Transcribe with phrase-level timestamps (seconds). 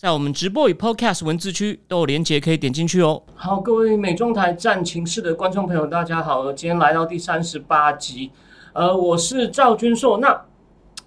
[0.00, 3.20] 在我们直播与 Podcast 文字区都有连接，可以点进去哦。
[3.34, 8.30] 好，各位美中台战情室的观众朋友，大家好，今天来到第三十八集，
[8.74, 10.18] 呃，我是赵君硕。
[10.18, 10.40] 那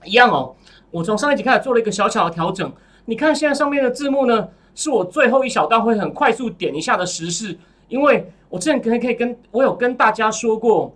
[0.03, 0.53] 一样哦，
[0.91, 2.69] 我从上一集开始做了一个小小的调整。
[3.05, 10.93] 你看现在上面的字幕呢，是我最后一小段会很快速点一下的时事，因为我之前可以可以跟我有跟大家说过，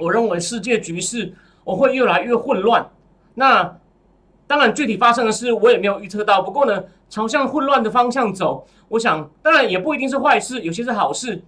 [0.00, 2.90] 我认为世界局势我会越来越混乱。
[3.34, 3.78] 那
[4.50, 6.82] 当然具体发生的事我也没有预测到，不过呢。
[7.08, 11.42] 朝向混乱的方向走，我想当然也不一定是坏事，有些是好事。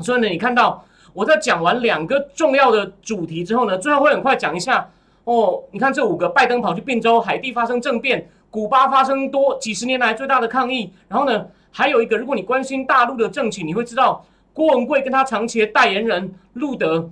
[0.00, 4.88] 所以呢，你看到我在讲完两个重要的主题之后呢，最后会很快讲一下
[5.24, 5.60] 哦。
[5.72, 10.92] 你看这五个，拜登跑去并州，海地发生政变，古巴发生多几十年来最大的抗议。
[11.08, 17.10] 然后呢，还有一个，如果你关心大陆的政情，你会知道郭文贵跟他长期的代言人路德，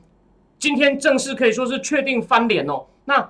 [0.61, 2.85] 今天正式可以说是确定翻脸哦。
[3.07, 3.29] 那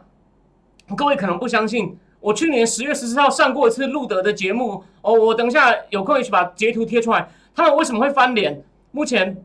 [0.96, 1.96] 各位可能不相信。
[2.20, 7.26] 我去年十月十四号上过一次路德的节目哦，我等一下有空一起把截图贴出来。
[7.54, 8.62] 他们为什么会翻脸？
[8.90, 9.42] 目前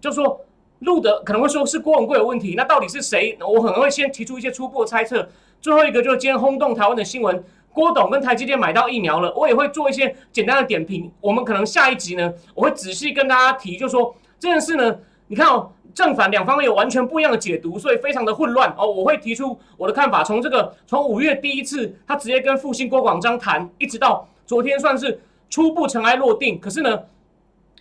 [0.00, 0.40] 就说
[0.78, 3.36] 路德可能会说是郭文贵有问题，那到底是谁？
[3.40, 5.28] 我可能会先提出一些初步的猜测。
[5.60, 11.12] 最后一个就是今天轰动台湾的新闻，郭董跟台积电买到疫苗了，我也会做一些简单的点评。
[11.20, 15.70] 我们可能下一集呢，我会仔细跟大家提，就说这件事呢，你看哦。
[15.94, 18.86] 正反两方面有完全不一样的解读，所以非常的混乱哦。
[18.86, 26.60] 我会提出我的看法，从这个从五月第一次他直接跟复兴郭广章谈，一直到昨天算是初步尘埃落定。
[26.60, 27.02] 可是呢，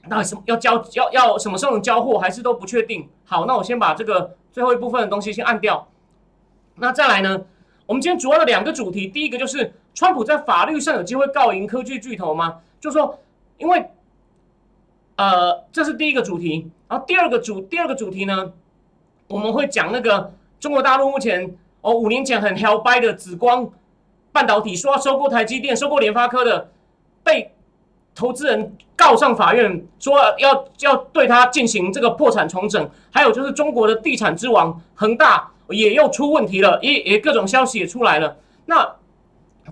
[0.07, 3.07] 那什么要交要要什么时候能交货，还是都不确定。
[3.25, 5.87] 好，那我先把这个最后一部分的东西先按掉。
[6.75, 7.41] 那再来呢，
[7.85, 12.59] 我们今天主要的两个主题，第一个就是川普在法律上有机会告赢科技巨头吗？
[12.79, 13.19] 就说
[13.57, 13.89] 因为。
[15.19, 18.53] 呃，这是第一个主题，然后第二个主第二个主题呢，
[19.27, 23.69] 我们会讲那个中国大陆目前哦五年前很 hell by 的紫光
[24.31, 26.69] 半导体说要收购台积电、收购联发科的，
[27.23, 27.51] 被
[28.15, 38.37] 投资人告上法院，说要要对他进行这个破产重整，还有就是中国的地产之王恒大也又出问题了，也也各种消息也出来了。
[38.65, 38.95] 那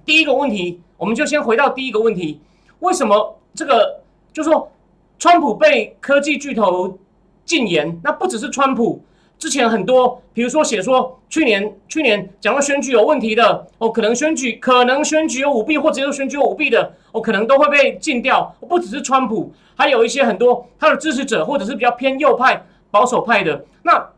[0.04, 2.42] 第一个问题，我们就先回到第一个问题，
[2.80, 4.02] 为什么这个
[4.34, 4.70] 就说？
[5.18, 7.00] 川普被科技巨头
[7.46, 9.02] 禁言，那不只是川普，
[9.38, 18.56] 之前很多，比如说写说去年去年讲到选举有问题的，哦，可能选举可能选举有舞弊，或者有选举有舞弊的，哦，可能都会被禁掉。
[18.68, 24.10] 不只是川普，还有一些很多他的支持者，或者是比较偏右派、保守派的，那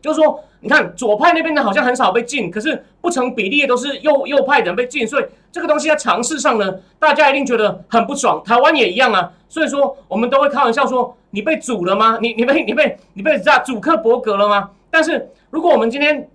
[0.00, 0.42] 就是说。
[0.64, 8.42] 你看左派那边呢，好像很少被禁，可是不成比例都是右右派人被禁，所以这个东西在尝试上呢，大家一定觉得很不爽。
[8.42, 12.18] 台湾也一样啊，所以说我们都会开玩笑说：“你被阻了吗？
[12.22, 16.28] 你你被你被你被咋主克伯格了吗？”但是如果我们今天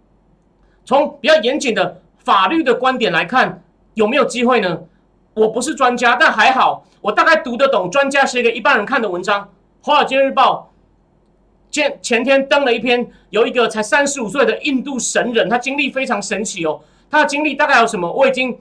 [0.86, 3.64] 从比较严谨的法律的观点来看，
[3.96, 4.82] 有没有机会呢？
[5.34, 9.42] 我不是专家，但还好，我大概读得懂专家写给一般人看的文章，
[9.82, 10.72] 《华尔街日报》。
[11.70, 16.80] 前前天登了一篇，有一个才三十五岁的印度神人，他经历非常神奇哦。
[17.10, 18.12] 他的经历大概有什么？
[18.12, 18.58] 我已经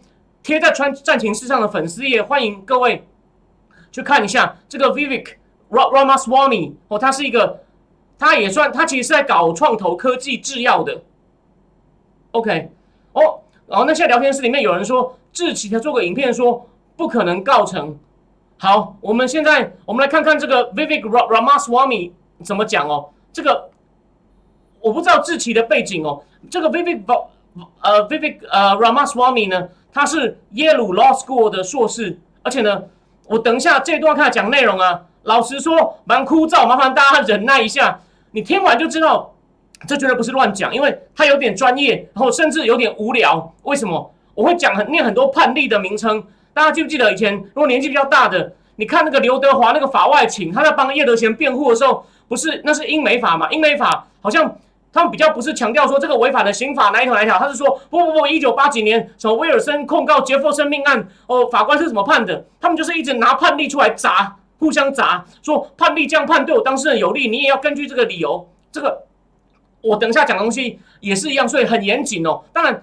[0.46, 3.04] 贴在穿战情室上的粉丝页，欢迎各位
[3.90, 4.56] 去看一下。
[4.68, 5.34] 这个 Vivek
[5.70, 7.64] Ramaswamy 哦，他是一个，
[8.16, 11.02] 他也算，他其实是在搞创投科技制药的。
[12.30, 12.70] OK，
[13.14, 17.98] 哦，然后那现在聊天室里面有人说，志奇他做个影片说不可能告成。
[18.56, 22.12] 好，我们现在我们来看看这个 Vivek Ramaswamy。
[22.44, 23.10] 怎么讲哦？
[23.32, 23.68] 这个
[24.80, 26.22] 我不知道志奇的背景哦。
[26.48, 27.02] 这个 Vivek
[27.80, 32.82] 呃 Vivek 呃 Ramaswamy 呢，他是耶鲁 Law School 的硕士，而且呢，
[33.28, 37.98] 我等一下这段开始讲内容啊，老实说蛮枯燥，麻烦大家忍耐一下。
[38.32, 39.32] 你听完就知道，
[39.88, 43.54] 这绝对不是乱讲，因为他有点专业，然后甚至有点无聊。
[43.62, 44.12] 为什么？
[44.34, 46.22] 我会讲很念很多判例的名称，
[46.52, 47.34] 大家记不记得以前？
[47.34, 52.04] 如果年纪比较大的，你看那个刘德华那个法外情，他在帮叶德娴辩护的时候。
[52.28, 53.48] 不是，那是英美法嘛？
[53.50, 54.56] 英美法好像
[54.96, 62.46] 他们比较不是强调说这个违法的刑法哪一条哪一条，他是说不不不，一九八几年什么威尔森控告杰弗森命案，哦，法官是怎么判的？
[62.58, 68.48] 他们就是一直拿判例出来砸，互相砸，说判例这样判对我当事人有利，你也要根据这个理由。
[68.72, 69.02] 这个
[69.82, 72.44] 我等一下讲东西也是一样，所以很严谨哦。
[72.54, 72.82] 当然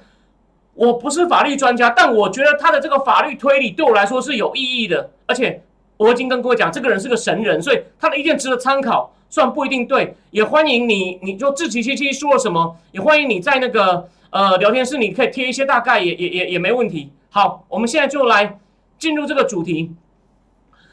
[0.75, 5.63] 我不是法律专家，但我觉得他的这个法律推理对我来说是有意义的，而且
[5.98, 9.12] 我已经跟各位讲，这个人是个神人，所以他的意见值得参考。
[9.33, 17.12] 虽然不一定对，也欢迎你，你就自欺欺欺说什么，也欢迎你在那个呃聊天室，你可以贴一些大概，也也也也没问题。
[17.31, 18.59] 好，我们现在就来
[19.00, 19.91] 进入这个主题。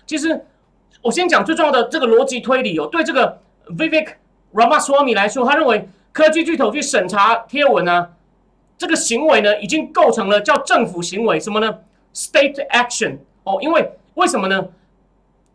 [0.06, 0.46] 其实
[1.02, 4.14] 我先讲最重要的这个逻辑推理哦，对这个 Vivek
[4.54, 8.08] Ramaswamy 来说，他认为科技巨头去审查贴文呢，
[8.78, 11.80] 这个行为呢已经构成了叫政府行为，什么呢
[12.14, 14.68] ？State action 哦，因为为什么呢？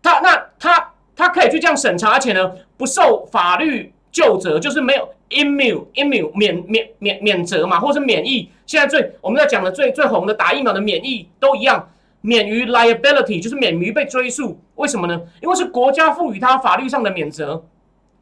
[0.04, 8.50] 他那他他可以去这样审查，而且呢不受法律就责，就是没有 immune immune 免免免免责嘛，或者是免疫。
[8.66, 11.90] 现在最我们在讲的最最红的打疫苗的免疫都一样，
[12.22, 14.60] 免于 liability 就是免于被追诉。
[14.76, 15.22] 为什么呢？
[15.42, 17.64] 因为是国家赋予他法律上的免责，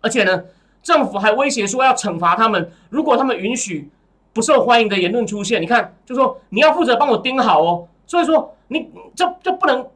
[0.01, 0.43] 而且呢
[0.83, 3.89] 政府还威胁说要惩罚他们，如果他们允许
[4.33, 5.61] 不受欢迎的言论出现。
[5.61, 7.87] 你看，就说你要负责帮我盯好哦。
[8.05, 9.87] 所以说你这这不能。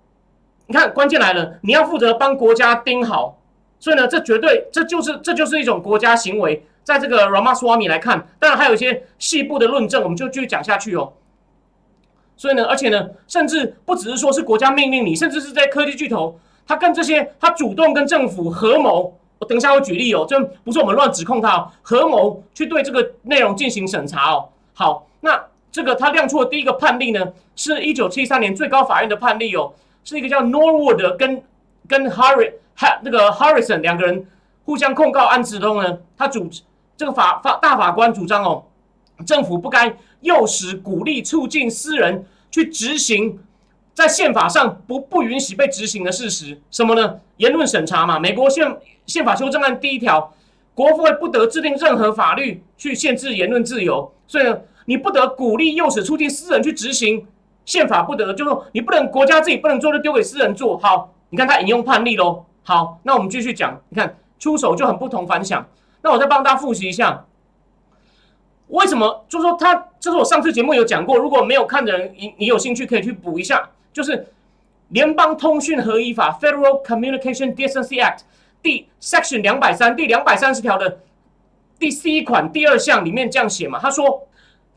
[0.68, 3.40] 你看，关键来了，你要负责帮国家盯好，
[3.80, 6.66] 所以呢，这绝对这就是这就是一种国家行为。
[6.84, 11.12] 在这个 Ramaswamy 来看，当然还有一些细部的论证，我们就继续讲下去哦。
[12.38, 19.18] 所以呢，而且呢，甚至不只是说是国家命令你，甚至是在科技巨头，他跟这些他主动跟政府合谋。
[19.40, 24.50] 我等一下会举例哦，这不是我们乱指控他哦，合谋去对这个内容进行审查哦。
[24.74, 29.74] 好，那这个他亮出的第一个判例呢，是一九七三年最高法院的判例哦。
[30.09, 31.44] 是一个叫 Norwood 跟
[31.86, 34.25] 跟 Harry 哈那个 Harrison 两个人
[34.63, 36.50] 互相控告案之中呢，他主
[36.95, 38.63] 这个法法大法官主张哦，
[39.25, 43.38] 政府不该诱使、鼓励、促进私人去执行
[43.94, 46.57] 在宪法上不不允许被执行的事实。
[46.71, 47.19] 什么呢？
[47.36, 48.18] 言论审查嘛。
[48.18, 50.33] 美国宪宪法修正案第一条，
[50.74, 54.10] 国会不得制定任何法律去限制言论自由。
[54.25, 57.27] 所以呢，你不得鼓励、诱使、促进私人去执行。
[57.68, 60.78] 宪法不得，就是说你不能国家自己不能做，就丢给私人做。
[60.78, 62.46] 好，你看他引用判例喽。
[62.64, 63.80] 好，那我们继续讲。
[63.90, 65.68] 你看出手就很不同凡响。
[66.02, 67.25] 那我再帮大家复习一下，
[68.69, 69.25] 为什么？
[69.28, 71.18] 就是说他，这是我上次节目有讲过。
[71.18, 73.70] 如果没有看的人，你你有兴趣可以去补一下。
[73.92, 74.28] 就是
[74.88, 78.20] 联邦通讯合一法 （Federal Communication Decency Act）
[78.63, 81.00] 第 Section 两百三第两百三十条的
[81.78, 83.78] 第 C 款第二项里面这样写嘛？
[83.78, 84.25] 他说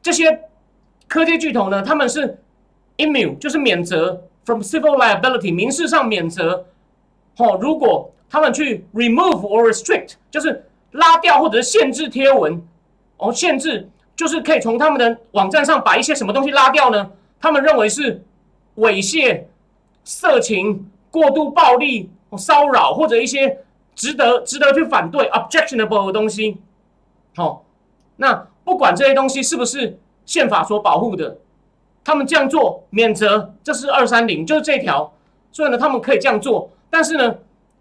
[0.03, 0.41] 这些
[1.07, 2.43] 科技巨头呢，他们是。
[3.01, 6.67] Immune 就是免责，from civil liability 民事上免责。
[7.37, 12.63] 哦，如果他们去 remove or restrict 就是拉掉或者是限制贴文，
[13.17, 17.11] 哦，限制就是可以从他们的网站上把一些什么东西拉掉呢？
[17.41, 18.23] 他们认为是
[18.77, 19.45] 猥亵、
[20.05, 23.61] 色情、过度暴力、骚扰或者一些
[23.95, 26.59] 值得值得去反对 objectionable 的东西。
[27.35, 27.65] 好，
[28.17, 31.39] 那不管这些东西是不是宪法所保护的。
[32.03, 35.13] 他们这样做免责，这是二三零，就是这一条，
[35.53, 36.71] 所以呢，他们可以这样做。
[36.89, 37.37] 但是呢，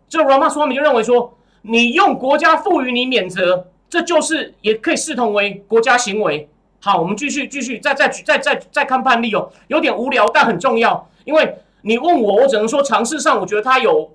[0.08, 6.50] 这 Ramaswamy 就认为说，你用国家赋予你免责，这就是也可以视同为国家行为。
[6.82, 11.10] 好，我们继续继续再再举再再再看判例哦，有点无聊，但很重要。
[11.24, 14.12] 因为你问我，我只能说尝试上，我觉得他有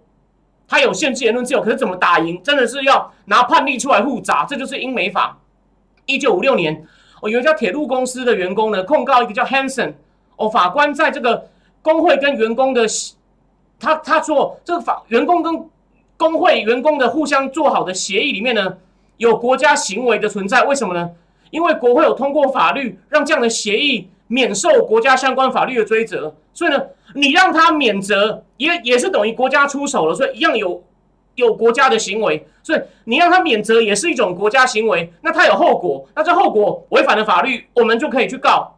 [0.68, 5.38] 他有限制言论自由，可是怎么打赢，真的是要拿判例出来互砸，这就是英美法。
[6.06, 6.86] 一九五六年。
[7.29, 9.94] 有一家铁路公司的员工呢，控告一个叫 Hanson。
[10.37, 11.49] 哦，法官在这个
[11.81, 12.87] 工会跟员工的，
[13.79, 15.69] 他他说这个法员工跟
[16.17, 18.76] 工会员工的互相做好的协议里面呢，
[19.17, 20.65] 有国家行为的存在。
[20.65, 21.11] 为什么呢？
[21.50, 26.35] 因为国会有通过法律，让这样的协议免受国家相关法律的追责。
[26.52, 26.83] 所以呢，
[27.14, 30.83] 你让他免责，也也是等于国家出手了，所以一样有。
[31.35, 38.76] 有国家的行为，所以你让他免责也是一种国家行为，那他有后果，那这后果违反了法律，我们就可以去告。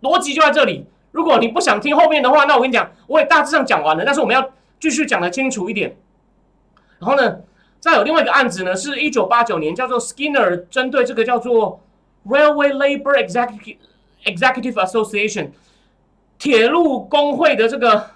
[0.00, 0.86] 逻辑就在这里。
[1.12, 4.50] 如果你不想听后面的话，那我跟你讲，我也大致上讲完了，但是我们要
[4.80, 5.96] 继续讲的清楚一点。
[6.98, 7.40] 然后呢，
[7.78, 11.80] 再有另外一个案子呢，是一九八九年叫做 Skinner 针对这个叫做
[12.26, 13.76] Railway Labor Executive
[14.24, 15.50] Executive Association
[16.38, 18.06] 铁路工会的这个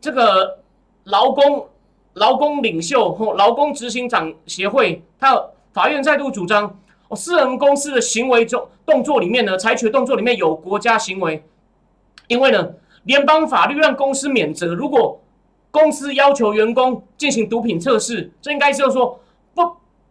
[0.00, 0.58] 这个
[1.04, 1.68] 劳工。
[2.14, 5.40] 劳工领袖或劳工执行长协会，他
[5.72, 6.78] 法院再度主张，
[7.08, 11.42] 哦，私人公司的行为中动作里面呢，采取动作里面有国家行为，
[12.28, 12.70] 因为呢，
[13.02, 15.20] 联邦法律让公司免责，如果
[15.72, 19.20] 公司要求员工进行毒品测试，这应该就是说
[19.52, 19.62] 不，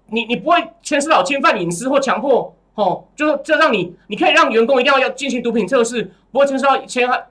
[0.07, 7.27] 你你不会牵涉到侵犯隐私或强迫，哦，就是这让你你可以让员工一定要要进行毒品测试，不会牵涉到侵害，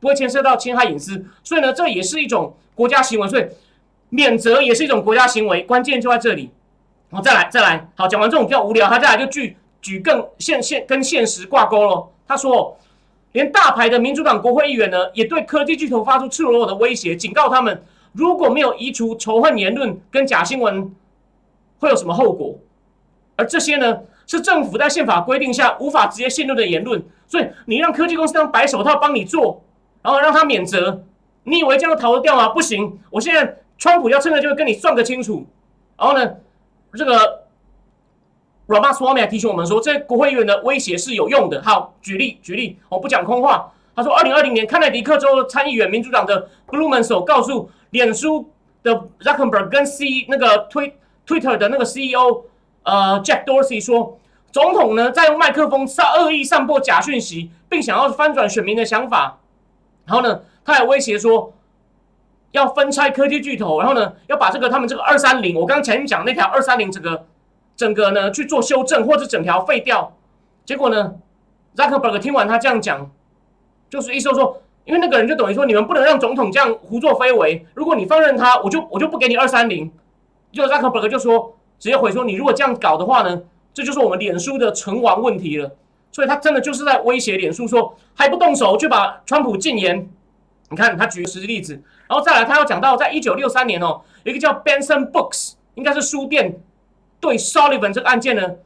[0.00, 3.46] 不会牵涉到侵害隐私，所以呢，这也是一种国家行为，所以。
[4.10, 6.50] 免责也是一种国家行为，关键就在这里。
[7.10, 7.88] 好，再来，再来。
[7.96, 12.08] 好，讲完这种比较无聊，他再来就举举更现现跟现实挂钩了。
[12.26, 12.78] 他说，
[13.32, 20.94] 连大牌的民主党国会议员呢，也对科技巨头发出赤裸裸的威胁，警告他们，如果没有移除仇恨言论跟假新闻
[21.78, 22.58] 会有什么后果，
[23.36, 27.02] 而这些呢，是政府在宪法规定下无法直接陷入的言论。
[27.26, 29.62] 所以你让科技公司当白手套帮你做，
[30.02, 31.04] 然后让他免责，
[31.44, 32.48] 你以为这样逃得掉吗？
[32.48, 32.98] 不行！
[33.10, 35.46] 我现在川普要趁着就会跟你算个清楚。
[35.96, 36.34] 然后呢，
[36.92, 37.44] 这个
[38.66, 41.62] Ramaswamy 还提醒我们说，这国会议员的威胁是有用的。
[41.62, 43.72] 好，举例举例，我不讲空话。
[43.96, 48.50] 他说，二零二零年，康奈迪克州参议员民主党的 Blumenthal 告诉脸书
[48.82, 52.44] 的 Zuckerberg 跟 C 那个推 Twitter 的那个 CEO
[52.82, 54.18] 呃 Jack Dorsey 说。
[54.50, 59.38] 总统呢，在用麦克风散恶意散播假讯息，并想要翻转选民的想法。
[60.06, 61.52] 然后呢，他还威胁说
[62.52, 67.26] 要分拆科技巨头，然后呢，要把这个他们这个二三零，我刚刚前面讲那条二三零，整个
[67.76, 70.16] 整个呢去做修正，或者整条废掉。
[70.64, 71.14] 结果呢
[71.76, 73.10] ，Zuckerberg 听完他这样讲，
[73.90, 77.66] 就是意思说，因为那个人就等于说，你们不能让总统这样胡作非为。
[77.74, 79.90] 如果你放任他，我就我就不给你二三零。
[80.50, 83.42] 就 Zuckerberg 就说，直接回说，你如果这样搞的话呢？
[83.74, 85.70] 这就是我们脸书的存亡问题了，
[86.10, 90.10] 所以他真的就是在威胁脸书说还不动手就把川普禁言。
[90.70, 91.74] 你看他举实际例子，
[92.08, 96.60] 然后再来他要讲到在一九六三年哦，一个叫 Benson Books 应该是书店
[97.20, 98.56] 对 Sullivan 这个案件呢，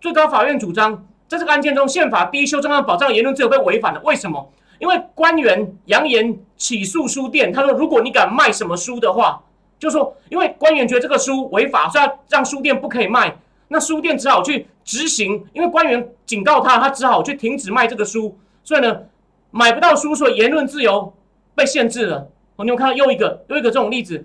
[0.00, 4.00] 最高法院主张在这个案件中宪法第一修正案保障言论自由被违反了。
[4.04, 4.50] 为什么？
[4.78, 9.42] 因为官员扬言起诉书店，他说如果你敢卖什么书的话，
[9.78, 13.36] 就说因为官员觉得这个书违法，所以要让书店不可以卖。
[13.68, 18.36] 那书店只好去执行，因为官员警告他，他只好去停止卖这个书。
[18.64, 19.02] 所以呢，
[19.50, 21.12] 买不到书，所以言论自由
[21.54, 22.28] 被限制了。
[22.56, 24.24] 哦你有看到又一个又一个这种例子，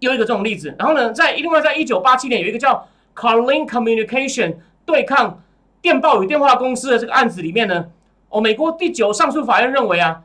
[0.00, 0.74] 又一个这种例子。
[0.78, 5.42] 然后呢，在另外在一九八七年有一个叫 Carlin Communication 对抗
[5.80, 7.86] 电报与电话公司的这个案子里面呢，
[8.28, 10.22] 哦，美国第九上诉法院认为啊，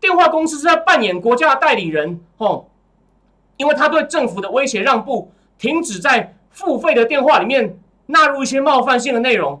[0.00, 2.66] 电话公司是在扮演国家的代理人，哦，
[3.56, 6.32] 因为他对政府的威胁让步，停止在。
[6.56, 9.60] 付费的电话里面纳入一些冒犯性的内容，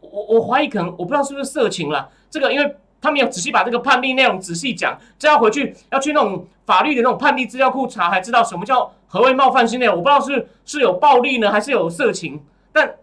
[0.00, 2.10] 我我怀疑可能我不知道是不是色情了。
[2.28, 9.96] 这个因为他没有仔细把这个判例内容仔细讲，这要回去要去那种法律的那种判例资料库查，才知道什么叫何谓冒犯性内容。
[9.96, 12.42] 我不知道是是有暴力呢，还是有色情，
[12.72, 12.94] 但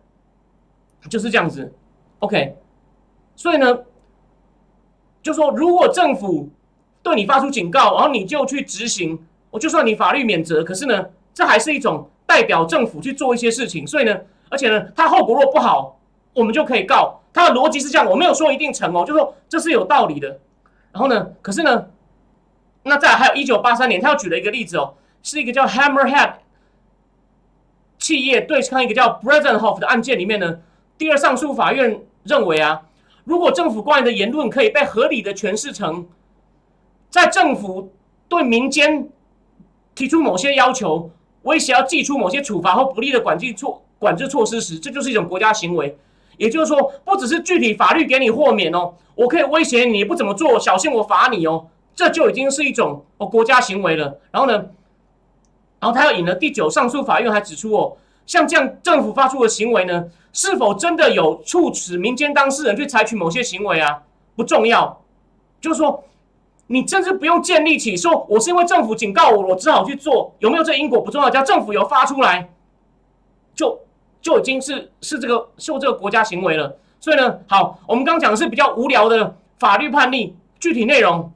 [1.07, 1.71] 就是这样子。
[2.19, 2.55] OK，
[3.35, 3.79] 所以呢，
[5.21, 6.49] 就说如果政府
[7.03, 9.19] 对你发出警告，然后你就去执行，
[9.51, 12.09] 我就算你法律免责，可是呢，这还是一种。
[12.29, 14.15] 代表政府去做一些事情，所以呢，
[14.51, 15.98] 而且呢，他后果若不好，
[16.39, 17.19] 我们就可以告。
[17.33, 20.39] 他的逻辑是这样，我没有说一定成哦，就说这是有道理的。
[20.91, 21.87] 然后呢，可是呢，
[22.83, 26.33] 那再还有一九八三年，他要举了一个例子哦，是一个叫 Hammerhead
[27.99, 30.59] 企业对抗一个叫 b r e z e n h o f 的案件里面呢，
[30.97, 32.81] 第二上诉法院认为啊，
[33.25, 36.07] 如果政府官员的言论可以被合理的诠释成
[37.09, 37.93] 在政府
[38.27, 39.09] 对民间
[39.93, 41.11] 提出某些要求。
[41.43, 45.97] 威胁要寄出某些处罚或不利的管制措管制措施时，这就是一种国家行为。
[46.39, 54.19] 也就是说，不只是具体法律给你豁免哦，我可以威胁你不怎么做，小心我罚你哦，这就已经是一种哦国家行为了。
[54.31, 54.65] 然后呢，
[55.79, 64.01] 然后他又引了第九上诉法院还指出哦，像这样政府发出的行为呢，是否真的有促使民间当事人去采取某些行为啊？
[64.35, 65.01] 不重要，
[65.61, 66.03] 就是说。
[66.71, 70.35] 你甚至不用建立起说，我是因为政府警告我，我只好去做。
[70.37, 72.47] 有没有这因果不重要，只要政府有发出来，
[74.21, 76.77] 就已经是是这个受这个国家行为了。
[76.99, 81.31] 所以呢，好，我们刚讲的是比较无聊的法律判例，具体内容，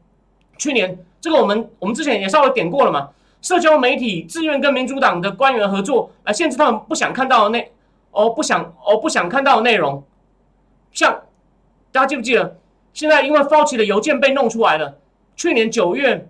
[0.57, 3.09] 去年这个我们我们之前也稍微点过了嘛。
[3.41, 7.71] 社交媒体自愿跟民主党的官员合作，来限制他们不想看到的内，
[8.11, 10.03] 哦不想哦不想看到的内容。
[10.91, 11.23] 像
[11.91, 12.57] 大家记不记得，
[12.93, 14.97] 现在因为 Fauci 的邮件被弄出来了。
[15.35, 16.29] 去年九月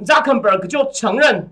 [0.00, 1.50] ，Zuckerberg 就承认，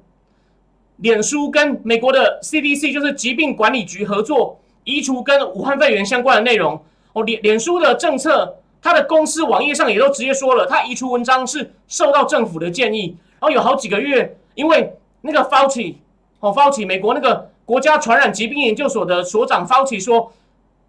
[1.00, 6.82] 脸书跟美国的 CDC 就是疾病管理局合作，移除跟武汉肺炎相关的内容。
[7.12, 13.16] 哦，脸脸书的政策，他的公司网页上也都直接说了，他移除文章是受到政府的建议。
[13.40, 15.94] 然后有好几个月，因为那个 Fauci，
[16.40, 20.32] 哦，Fauci 美国那个国家传染疾病研究所的所长 Fauci 说，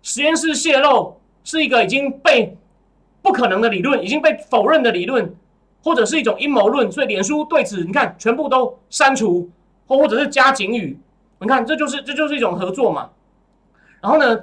[0.02, 2.58] 实验室泄露是一个已经被
[3.22, 5.36] 不可能的理论，已经被否认的理论。
[5.84, 9.50] 或者是一种阴谋论，所以脸书对此你看全部都删除，
[9.98, 10.98] 或者是加警语，
[11.40, 13.10] 你看这就是这就是一种合作嘛。
[14.02, 14.42] 然后呢，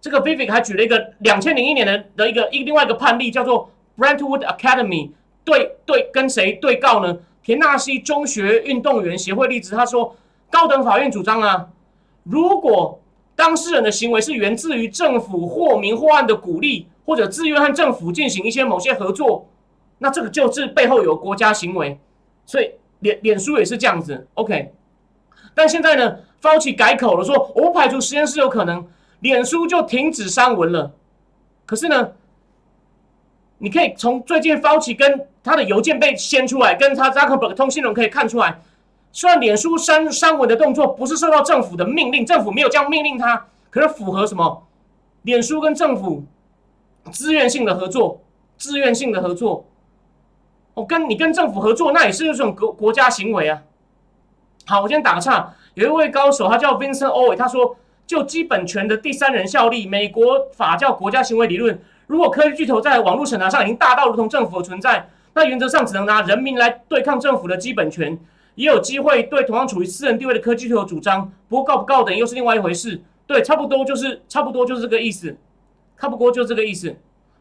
[0.00, 5.10] 这个 Vivek 还举了一个两千零一年的的一个一另外一个判例，叫做 Brentwood Academy
[5.44, 7.18] 对对跟谁对告呢？
[7.42, 10.16] 田纳西中学运动员协会例子，他说
[10.50, 11.68] 高等法院主张啊，
[12.24, 13.00] 如果
[13.36, 19.46] 当事人的行为是源自于政府或明或暗的鼓励，或者自愿和政府进行一些某些合作。
[19.98, 21.98] 那这个就是背后有国家行为，
[22.44, 24.72] 所以脸脸书也是这样子，OK。
[25.54, 28.86] 但现在呢 Fauci 改口了，说我不排除实验室有可能，
[29.20, 30.92] 脸书就停止删文了。
[31.64, 32.12] 可是呢，
[33.58, 38.60] 你可以从最近 Fauci 跟他的邮件被掀出来，跟他 Zuckerberg 通信录可以看出来，
[39.12, 44.66] 虽然脸书删删文的动作不是受到政府的命令，政府没有这样命令他，可是符合什么？
[45.22, 46.24] 脸书跟政府
[47.10, 48.20] 自愿性的合作，
[48.58, 49.66] 自愿性的合作。
[50.76, 53.62] 我跟你跟政府合作，那也是一种国国家行为啊。
[54.66, 55.54] 好，我先打个岔。
[55.72, 57.74] 有一位高手，他叫 Vincent o w e 他说，
[58.06, 61.80] 就基本权的第三人效力，美国法叫国家行为理论。
[62.06, 68.18] 如果科技巨头在网络审查上已经大到如同政府的存在，那原则上只能拿人民来对抗政府的基本权，
[68.54, 71.32] 也有机会对同样处于私人地位的科技巨头主张。
[71.48, 73.00] 不过告不告等又是另外一回事。
[73.26, 75.38] 对，差不多就是差不多就是这个意思，
[75.98, 76.94] 差不多就是这个意思。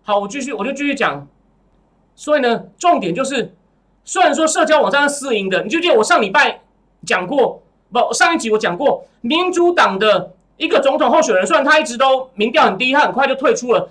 [0.04, 1.28] 好，我继续，我就继续讲。
[2.16, 3.54] 所以呢，重点就是，
[4.06, 6.62] 虽然说社交网站是私营的，你就记得我上礼拜
[7.06, 13.90] 讲过，不，上一集我讲过，民主党的一个总统候选人，虽然他一直都民调很低，他很快就退出了。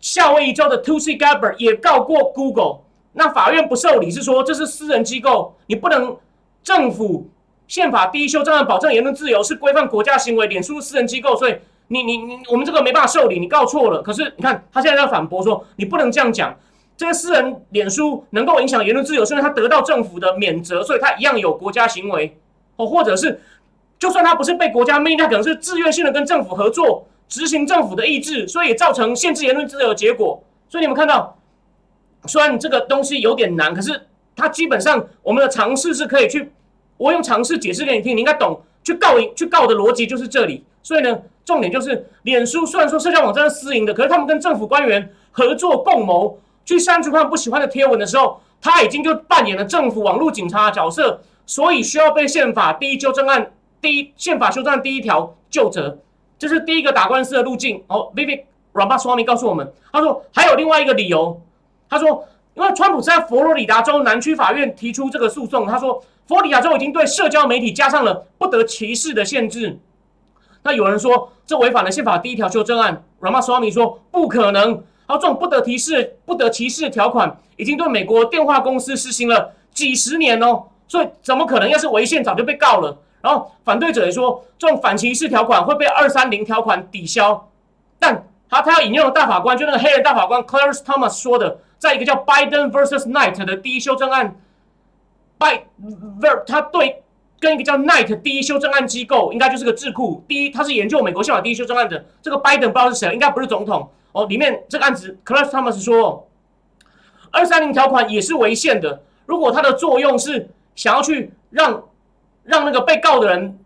[0.00, 2.78] 夏威夷州的 t u s i Gabbard 也告过 Google，
[3.12, 6.16] 那法院不受理，是说这是私人机构，你不能
[6.64, 7.30] 政府
[7.68, 11.54] 宪法第一修正案保障言论自由，是规范国家行为，脸书私人机构，所以
[11.86, 14.02] 你你你我们这个没办法受理，你告错了。
[14.02, 16.52] 可是你看他现在在反驳说，你不能这样讲。
[16.96, 22.38] 这个私人脸书能够影响言论自由，是因为他得到政府的免责，所以他一样有国家行为
[22.76, 23.40] 哦，或者是
[23.98, 30.42] 就算他不是被国家命令，他可能是自愿性的跟政府合作，执行政府的意志，所以造成限制言论自由的结果。
[30.68, 31.36] 所以你们看到，
[32.26, 34.02] 虽然这个东西有点难，可是
[34.36, 36.52] 它基本上我们的尝试是可以去，
[36.98, 38.60] 我用尝试解释给你听，你应该懂。
[38.84, 40.64] 去告去告的逻辑就是这里。
[40.82, 46.38] 所以呢，重点就是脸书虽然说社交网站是私营的，可是他们跟政府官员合作共谋。
[46.64, 55.98] 去删除他们不喜欢的贴文的时候，他已经就扮演了政府网络警察的角色，所以需要被宪法第一修正案第一宪法修正案第一条就责，
[56.38, 57.82] 这是第一个打官司的路径。
[57.88, 61.40] 哦，Vivi Ramaswamy 告诉我们，他说还有另外一个理由，
[61.90, 69.80] 他说因为川普在佛罗里达州南区法院提出这个诉讼，他说佛罗里达州已经对社交媒体加上了不得歧视的限制，
[70.62, 74.84] 那有人说这违反了宪法第一条修正案，Ramaswamy 说不可能。
[75.12, 82.96] 然后这种不得提示、不得歧视的条款，已经对美国电话公司实行了几十年哦，所以怎么可能要是违宪，早就被告了。
[83.20, 87.46] 然后反对者也说，这种反歧视条款会被二三零条款抵消。
[87.98, 94.34] 但他他要引用的大法官，就那个黑人大法官 Clarence Thomas 说的，在一个叫 Biden vs Knight 的第一修正案
[95.38, 95.60] ，By
[96.22, 97.02] ver 他对
[97.38, 100.24] 跟一个叫 Knight 第一修正案机构，应该就是个智库。
[100.26, 102.02] 第一，他是研究美国宪法第一修正案的。
[102.22, 103.90] 这个 Biden 不知道是谁，应该不是总统。
[104.12, 106.28] 哦，里面这个案子 c l a s s Thomas 说，
[107.30, 109.02] 二三零条款也是违宪的。
[109.24, 111.84] 如果它的作用是想要去让
[112.44, 113.58] 让那个被告的人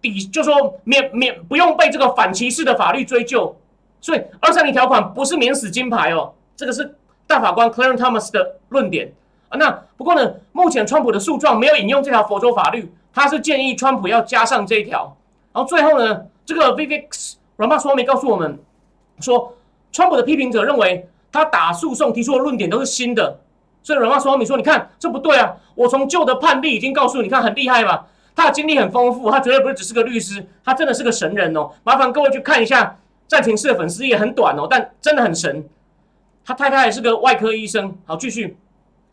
[0.00, 3.56] 抵，就说免免不用被这个反歧视的法律追究，
[4.00, 6.32] 所以二三零条款不是免死金牌哦。
[6.56, 6.96] 这个是
[7.28, 9.12] 大法官 Clarence Thomas 的论点
[9.48, 9.58] 啊。
[9.58, 15.16] 那不过呢，目前川普的诉状没有引用这条佛州法律，他是建议川普要加上这一条。
[15.52, 18.58] 然后最后呢，这个 Vivek Ramaswamy 告诉我们。
[19.20, 19.54] 说，
[19.92, 23.38] 川普的批评者认为他打诉讼提出的论点都是新的，
[23.82, 25.56] 所以软话说你说你看这不对啊！
[25.74, 28.06] 我从旧的判例已经告诉你看很厉害吧？
[28.36, 31.70] 他的经历很丰富，他绝对不是只是个律师，他真的是个神人哦！
[31.84, 32.98] 麻烦各位去看一下
[33.28, 35.64] 战情室的粉丝也，很短哦，但真的很神。
[36.44, 37.96] 他太太也是个外科医生。
[38.04, 38.56] 好，继续。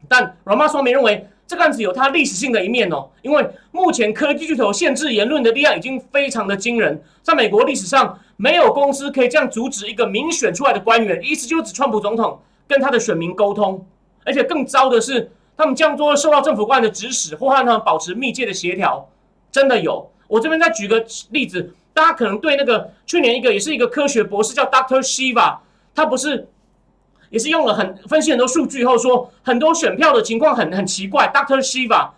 [0.07, 8.17] 但软话说明认为这个案子有它历史性的一面哦，因为目前科技巨头限制言论的力量已经非常的惊人，在美国历史上。
[8.41, 13.85] 没有公司可以这样阻止一个民选出来的官员，意思就是指川普总统跟他的选民沟通，
[14.25, 19.07] 而且更糟的是，他们这样做受到政府官员的指使，或和他们保持密切的协调。
[19.51, 25.57] 真的有，我这边再举个例子，大家可能对那个去年一个也是一个科学博士叫 Doctor Shiva，
[25.93, 26.47] 他不是
[27.29, 31.31] 也是用了很分析很多数据后说很多选票的情况很很奇怪。
[31.31, 32.09] Doctor Shiva，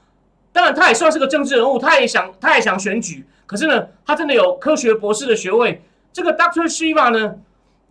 [0.54, 5.82] 当然他也算是个政治人物，他也想他也想选举，可是呢，他真的有科学博士的学位。
[6.14, 6.64] 这个 Dr.
[6.66, 7.36] Shiva 呢，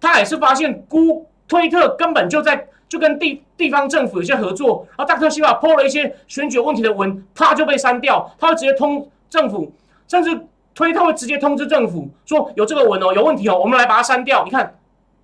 [0.01, 5.29] 他也是发现，估推特根本就在就跟地地方政府有些合作，然后 Dr.
[5.29, 9.73] Shiva 抛了一些选举问题的文，啪就被删掉，他会直接通政府，
[10.07, 14.45] 甚至推特会直接通知政府说有这个文哦，有问题哦，我们来把它删掉。
[14.45, 14.79] 你看，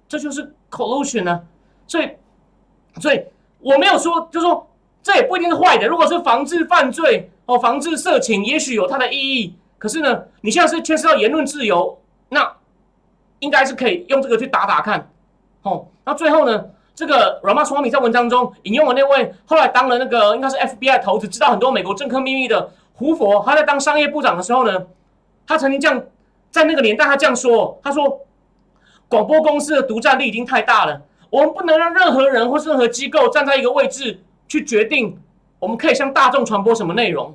[0.09, 1.43] 这就是 collusion 呢，
[1.87, 2.11] 所以，
[3.01, 3.25] 所以
[3.61, 4.69] 我没有说，就说
[5.03, 5.87] 这也不一定是坏的。
[5.87, 9.55] 如果是防治犯罪哦，防治色情，也许有它的意义。
[9.79, 12.58] 可是呢，你现在是牵涉到言论自由，那。
[13.41, 15.11] 应该是可以用这个去打打看，
[15.63, 24.87] 哦，那最后呢，这个 Ramaswamy 在文章中引用了那位后来当了那个应该是 FBI 头子，知道很多美国政客秘密的胡佛他在当商业部长的时候呢，
[25.47, 26.03] 他曾经这样
[26.51, 28.27] 在那个年代他这样说，他说
[29.09, 35.19] 广播公司的独占力已经太大了，我们不能让任何人或任何机构站在一个位置去决定
[35.61, 37.35] 我们可以向大众传播什么内容。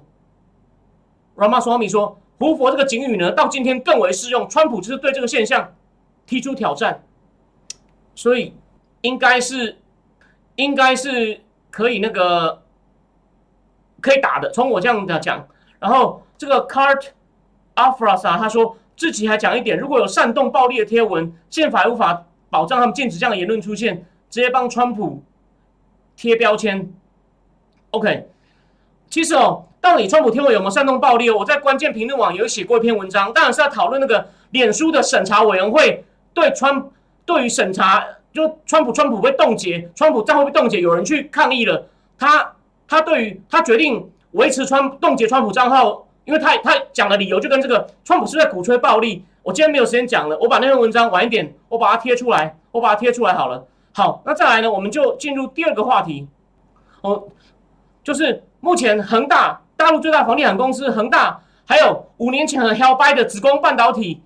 [1.36, 4.48] Ramaswamy 说，胡佛这个警语呢，到今天更为适用。
[4.48, 5.74] 川普就是对这个现象
[6.26, 7.04] 提出挑战，
[8.16, 8.54] 所以
[9.02, 9.78] 应该是
[10.56, 12.64] 应该是可以那个
[14.02, 14.52] 可以打的。
[14.52, 15.48] 从我这样的讲，
[15.80, 17.08] 然后这个 Cart
[17.76, 25.24] Afrasa 他说自己还讲一点，如果有煽动暴力的贴文，宪法无法保障他们禁止这样的言论出现，直接帮川普
[26.16, 26.92] 贴标签。
[27.92, 28.30] OK，
[29.10, 29.66] 其实哦。
[29.84, 31.36] 到底川普贴文有没有煽动暴力哦？
[31.40, 36.90] 我在关键评论网有写过一篇文章，当然是要讨论那个脸书的审查委员会对川
[37.26, 41.88] 对于审查，就川普川普被冻结，川普账户被冻结，有人去抗议了。
[42.18, 42.54] 他
[42.88, 49.24] 他对于他决定维持川冻结川普账号，因为他他讲的理由就跟这个川普是在鼓吹暴力。
[49.44, 53.66] 我今天没有时间讲了，我把那篇文章晚一点我把它贴出来，我把它贴出来好了。
[53.94, 56.28] 好，那再来呢，我们就进入第二个话题，
[57.02, 57.24] 哦，
[58.04, 59.60] 就是目前恒大。
[59.76, 64.22] 大陆最大房地产公司恒大，还有五年前很 hell by 的紫光半导体，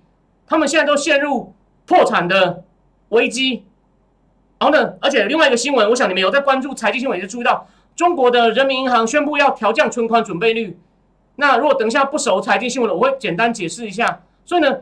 [0.46, 1.52] 他们现在都陷入
[1.88, 2.62] 破产的
[3.08, 3.64] 危机。
[4.60, 10.78] 然后呢，而且另外一个新闻，我想你们有在关注财经新闻，也注意到中国的人民银行宣布要调降存款准备率。
[11.36, 14.20] 那如果等一下不熟财经新闻的，我会简单解释一下。
[14.44, 14.72] 所以呢，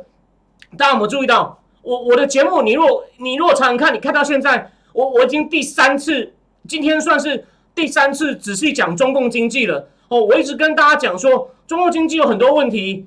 [0.76, 2.62] 大家有没有注意到我我的节目？
[2.62, 6.32] 你若你若常看，你看到现在，我我已经第三次，
[6.66, 9.88] 今天算是第三次仔细讲中共经济了。
[10.08, 13.06] 哦，我一直跟大家讲说，中国经济有很多问题，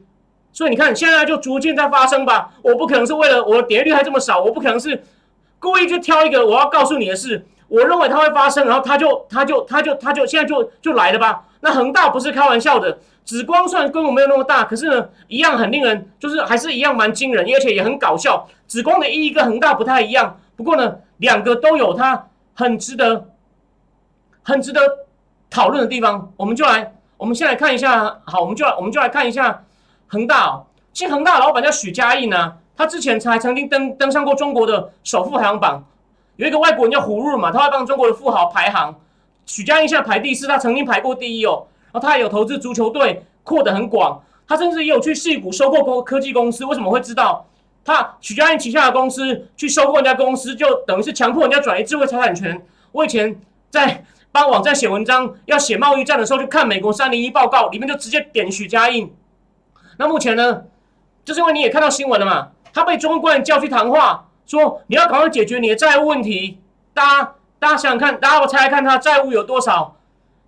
[0.51, 2.51] 所以你看现在就逐渐在发生吧。
[2.61, 5.03] 我不可能是为了我的点率还这么少，我不可能是
[5.59, 11.43] 故意就挑一个我要告诉你的事，我认为它会发生，然后它就它就它就它就现在就就来了吧。
[11.61, 18.47] 那恒大不是开玩笑的，紫光算规模没有那么大，可是呢，一样很令人就是还是一样蛮惊人，而且也很搞笑。
[18.67, 23.29] 紫光的意义跟恒大不太一样，不过呢，两个都有它很值得
[24.43, 24.81] 很值得。
[25.51, 28.19] 讨论的地方，我们就来，我们先来看一下。
[28.23, 29.63] 好，我们就来，我们就来看一下
[30.09, 30.65] 恒大哦。
[30.91, 35.85] 其实恒大老板叫许家印呢，他之前才曾经登登上过中国的首富排行榜。
[36.35, 38.93] 有一个外国人叫胡润嘛，他会帮中国的富豪排行。
[39.45, 41.67] 许家印现在排第四，他曾经排过第一哦。
[41.91, 44.21] 然后他也有投资足球队，扩得很广。
[44.47, 46.65] 他甚至也有去戏股收购过科技公司。
[46.65, 47.45] 为什么会知道？
[47.85, 52.65] 他许家印旗下的公司去收购人家公司，就等于是强迫人家转移智慧财产权。
[52.91, 54.03] 我以前在。
[54.31, 59.11] 帮网站写文章，要写贸易战的时候，就看美国三零一报告，里面就直接点许家印。
[59.99, 60.63] 那目前呢，
[61.25, 66.57] 就是因为你也看到新闻了嘛，他被中官叫去谈话，说你要赶快解决你的债务问题。
[66.93, 69.97] 大家大家想想看，大家我猜猜看，他债务有多少？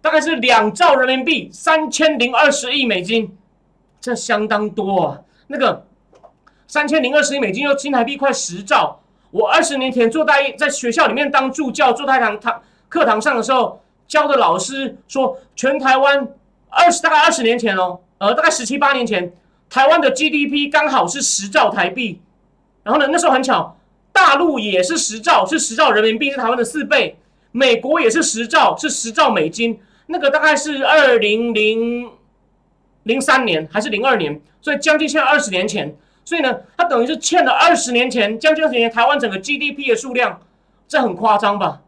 [0.02, 3.38] 大概是两兆人民币，三千零二十亿美金，
[4.00, 5.20] 这相当多啊。
[5.48, 5.86] 那个
[6.66, 9.02] 三千零二十亿美金，又新台币快十兆。
[9.32, 12.62] 我二十年前做大一在学校里面当助教，做太堂堂。
[12.88, 16.30] 课堂上的时候教的老师说，全台湾
[16.70, 19.34] 二十大概二十年前哦，呃，大概十七八年前，
[19.68, 22.22] 台湾的 GDP 刚好是十兆台币。
[22.84, 23.76] 然后呢，那时候很巧，
[24.14, 27.18] 大陆也是十兆，是十兆人民币，是台湾的四倍。
[27.52, 29.80] 美国也是十兆，是十兆美金。
[30.06, 32.12] 那个大概是二零零
[33.02, 35.96] 零三年还是零二年，所以将近现在二十年前。
[36.24, 40.40] 所以呢，它等于是欠了二十年前将近二十年台湾整个 GDP 的数量，
[40.88, 41.82] 这很夸张吧？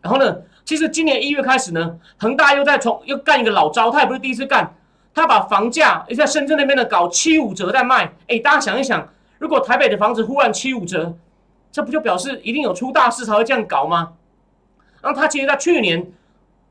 [0.00, 0.38] 然后呢？
[0.64, 4.74] 其实今年一月开始呢，恒大又在从又干一个老招，他也不是第一次干，
[5.14, 8.12] 他把房价在深圳那边的搞七五折在卖。
[8.28, 11.14] 哎，大家想一想，如果台北的房子忽然七五折，
[11.70, 14.12] 这不就表示一定有出大事才会这样搞吗？
[15.00, 16.10] 然后他其实，在去年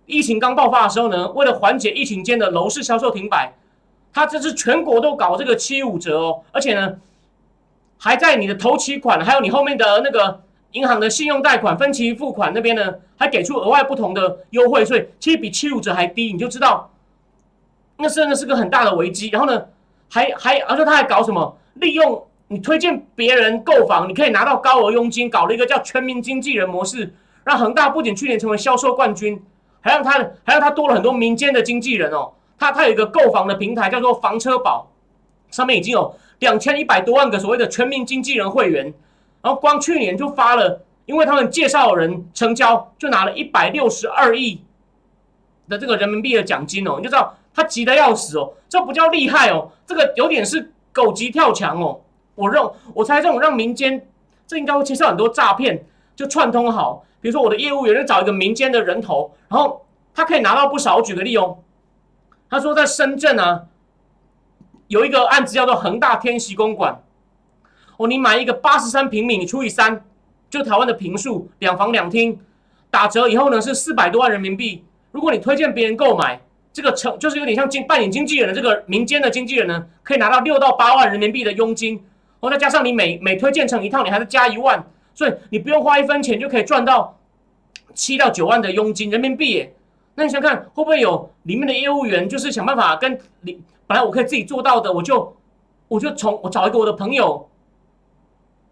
[0.06, 3.54] 疫情刚爆发的时候呢，为了缓解疫情间的楼市销售停摆，
[4.13, 6.97] 他这是全国都搞这个七五折哦，而且呢，
[7.97, 10.41] 还在你的头期款还有你后面的那个。
[10.73, 16.89] 银行的信用贷款分期付款那边呢，还给出额外不同的优惠，所以其实比七五折还低，你就知道，
[18.01, 19.29] 那真的是个很大的危机。
[19.29, 19.65] 然后呢，
[20.09, 21.57] 还还而且他还搞什么？
[21.75, 27.13] 利用你推荐别人购房，你可以拿到高额佣金，搞了一个叫全民经纪人模式，
[27.45, 29.41] 让恒大不仅去年成为销售冠军，
[29.79, 30.11] 还让他
[30.43, 32.33] 还让他多了很多民间的经纪人哦。
[32.59, 34.91] 他他有一个购房的平台叫做房车宝，
[35.49, 38.93] 上面已经有两千一百多万个所谓的全民经纪人会员。
[39.41, 44.61] 然后光去年就发了，因为他们介绍人成交，就拿了一百六十二亿
[45.67, 51.99] 的这个人民币的奖金哦，你就知道他急得要死哦，这不叫厉害哦，这个有点是狗急跳墙哦。
[52.35, 54.07] 我认我猜这种让民间，
[54.47, 55.85] 这应该会介绍很多诈骗，
[56.15, 60.95] 就串通好，比如说我的业务员就找一个民间的人头，然后他可以拿到不少。
[60.97, 61.59] 我举个例哦，
[62.49, 63.65] 他说在深圳啊，
[64.87, 67.03] 有一个案子叫做恒大天席公馆。
[67.97, 70.03] 哦，你买一个八十三平米，你除以三，
[70.49, 72.39] 就台湾的平数，两房两厅，
[72.89, 74.83] 打折以后呢是四百多万人民币。
[75.11, 76.41] 如果你推荐别人购买，
[76.73, 82.03] 这个成就是有点像经扮演经纪人的这个民间的经纪人呢，可以拿到六到八万人民币的佣金。
[82.39, 87.17] 哦，再加上你每每推荐成一套，你还是加一万，所以你不用花一分钱就可以赚到
[87.93, 89.75] 七到九万的佣金人民币耶。
[90.15, 95.36] 那你想看会不会有里面的业务员就是想办法跟你本来我可以自己做到的，我就
[95.88, 97.47] 我就从我找一个我的朋友。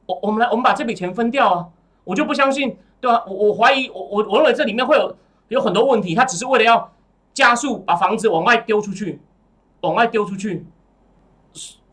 [0.05, 1.67] 我我们来，我们把这笔钱分掉啊！
[2.03, 3.23] 我就不相信，对吧？
[3.27, 5.15] 我我怀疑，我我我认为这里面会有
[5.49, 6.15] 有很多问题。
[6.15, 6.91] 他只是为了要
[7.39, 9.21] 加速把房子往外丢出去，
[9.79, 10.65] 往外丢出去，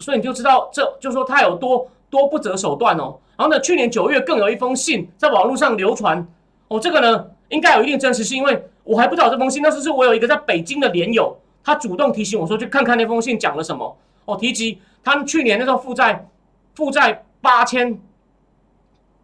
[0.01, 3.17] 所以你就知道，这就说他有多多不择手段哦。
[3.37, 6.27] 然后呢，去年九月更有一封信在网络上流传，
[6.67, 13.97] 哦，这个呢应该有一定真实性，因为我还不知道这封信，但是是我有一个在北京的连友，他主动提醒我说去看看那封信讲了什么。
[14.25, 16.29] 哦，提及他们去年那时候负债
[16.75, 18.01] 负债八千。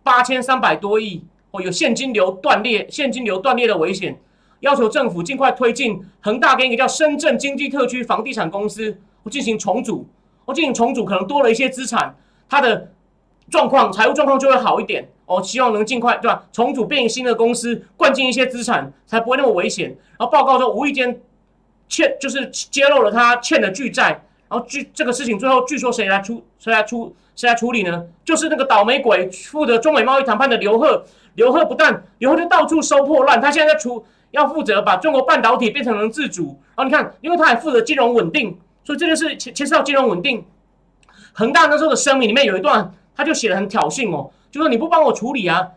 [0.04, 4.20] 八千三百多亿哦，有现金流断裂、现金流断裂的危险，
[4.62, 8.96] 要求政府尽快推进恒大跟一个叫深圳经济特区房地产公司
[9.30, 10.06] 进行重组，
[10.44, 12.16] 我进行重组可能多了一些资产，
[12.48, 12.92] 它的
[13.50, 16.44] 状况财务状况就会好一点哦，希望能尽快对吧？
[16.52, 19.88] 重组变新的公司，灌进一些资产，才不会那么危险。
[20.18, 21.20] 然后报告说无意间
[21.88, 24.24] 欠就是揭露了他欠的巨债。
[24.48, 28.04] 然后据这个事情最后据说谁来出谁来出谁来处理呢？
[28.24, 31.04] 就是那个倒霉鬼负责中美贸易谈判的刘鹤。
[31.34, 36.60] 刘鹤不但刘鹤就到处收破烂，他现在在出要负责把中国半导体变成能自主。
[36.74, 40.44] 然后你看，因为他还负责金融稳定，所以这件事牵牵涉到金融稳定。
[41.32, 45.68] 恒大那时候的声明里面有一段，他就写的很挑衅哦，就说你不帮我处理啊，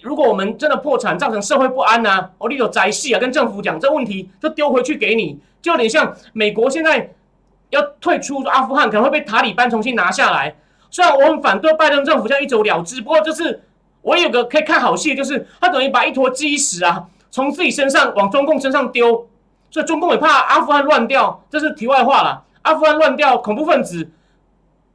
[0.00, 7.12] 如果我们真的破产造成社会不安呐，我你有宅系啊，跟政府讲这问题就丢回去给你，就有点像美国现在。
[7.70, 10.56] 要退出阿富汗可能会被塔利班重新拿下来。
[10.90, 13.62] 虽然我很反对拜登政府这样一走了之，不过就是
[14.00, 19.28] 我有个可以看好戏，就是他等于把一坨鸡屎啊从自己身上往中共身上丢，
[19.70, 21.44] 所以中共也怕阿富汗乱掉。
[21.50, 22.44] 这是题外话了。
[22.62, 24.10] 阿富汗乱掉，恐怖分子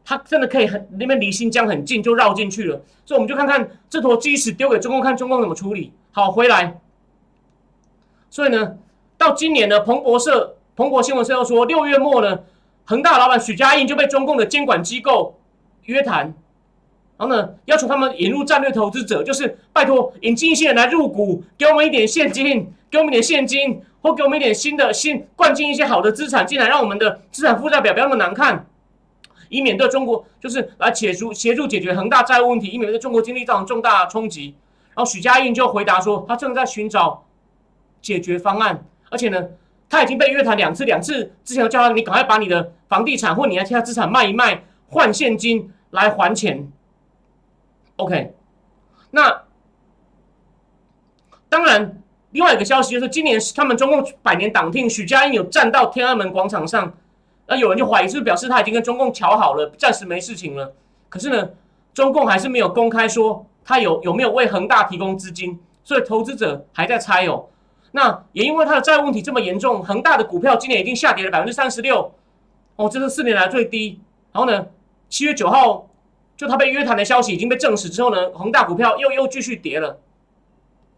[0.06, 2.82] 他真的可以很那边离新疆很近就绕进去了。
[3.06, 5.94] 所以我们就看看这坨鸡屎丢给中共，看中共怎么处理。
[6.12, 6.80] 好，回来。
[8.30, 8.78] 所以呢，
[9.18, 12.40] 到今年呢，彭博社、彭博新闻社又说，六月末呢。
[12.86, 15.40] 恒大老板许家印就被中共的监管机构
[15.84, 16.34] 约谈，
[17.24, 28.66] 然后呢，要求他们引入战略投资者，就是拜托引进一些人来入股，给我们一点现金，给我们一点现金，或给我们一点新的新灌进一些好的资产进来，让我们的资产负债表不要那么难看，
[29.48, 34.56] 以免对中国就是来解除协助解决恒大债务问题，以免对中国经济造成重大冲击。
[34.94, 37.24] 然后许家印就回答说，他正在寻找
[38.02, 39.48] 解决方案，而且呢。
[39.90, 46.68] 他已经被约谈两次，两次之前叫他你赶快把你的房地产或你的其他资产卖一卖，换现金来还钱。
[47.98, 48.34] OK，
[49.12, 49.44] 那
[51.48, 52.02] 当然，
[52.32, 56.92] 另外一个消息就是今年他们中共百年党庆，许家印有站到天安门广场上，
[57.46, 60.74] 那有人就怀疑是不是表示他已经跟中共调好了，暂时没事情了。
[61.10, 61.50] 可是呢，
[61.94, 67.46] 中共还是没有公开说他有有没有为恒大提供资金，所以投资者还在猜哦。
[67.92, 72.12] 那也因为他的债务问题这么严重，恒大的股票今年已经下跌了百分之三十六，
[72.76, 74.02] 哦，这是四年来最低。
[74.32, 74.66] 然后呢，
[75.08, 75.88] 七月九号
[76.44, 79.98] 就他被约谈的消息已经被证实之后呢，恒大股票又又继续跌了。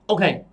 [0.07, 0.43] OK，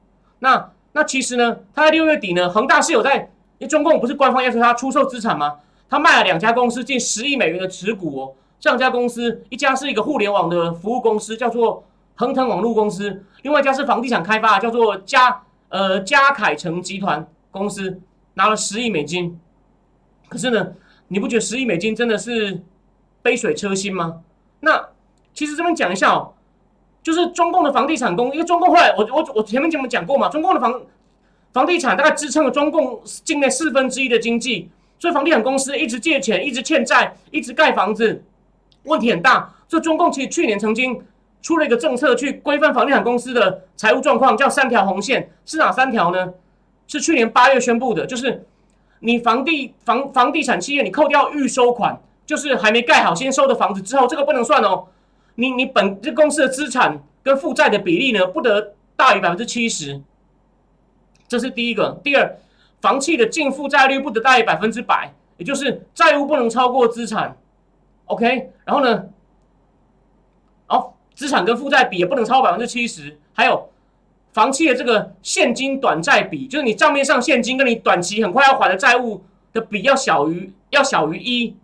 [0.41, 3.17] 那那其实呢，他在六月底呢，恒大是有在，
[3.57, 5.61] 因为中共不是官方要求他出售资产吗？
[5.89, 11.83] 他卖了两家公司近十亿美元的持股哦，这两家公司一家是一个互联网的服务公司，叫做
[12.17, 15.43] 恒腾网络公司，另外一家是房地产开发，叫做嘉。
[15.69, 17.99] 呃，嘉凯城集团公司
[18.35, 19.41] 拿了十亿美金，
[20.29, 20.75] 可是呢，
[21.09, 22.63] 你不觉得十亿美金真的是
[23.23, 24.21] 杯水车薪吗？
[24.65, 24.89] 那
[25.35, 26.33] 其实这边讲一下哦，
[27.03, 30.81] 就是中共的房地产公，因为中共后来我我我前面节目讲过嘛，中共的房
[31.53, 38.25] 房地产大概支撑了中共境内四分之一的经济，所以房地产公司一直借钱，一直欠债，一直盖房子，
[38.85, 39.55] 问题很大。
[39.69, 41.03] 所以中共其实去年曾经。
[41.43, 46.33] 出了一个政策去规范房地产公司的财务状况，叫三条红线，是哪三条呢？
[46.87, 48.47] 是去年八月宣布的，就是
[49.01, 54.87] 你房地房房地产企业，你扣掉预收款，就是还没盖好先收的房子之后，这个不能算哦。
[55.35, 60.01] 你你本这公司的资产跟负债的比例呢，不得大于百分之七十，
[61.27, 62.01] 这是第一个。
[62.05, 62.39] 第二，
[62.81, 67.37] 房企的净负债率不得大于百分之百，也就是债务不能超过资产。
[68.07, 69.05] OK，然后呢？
[70.69, 73.69] 哦资产跟负债比也不能超过百分之七十，还有
[74.33, 81.55] 房企的这个现金短债比，就是你账面上现金跟你短期很快要还的债务的比要小于要小于一，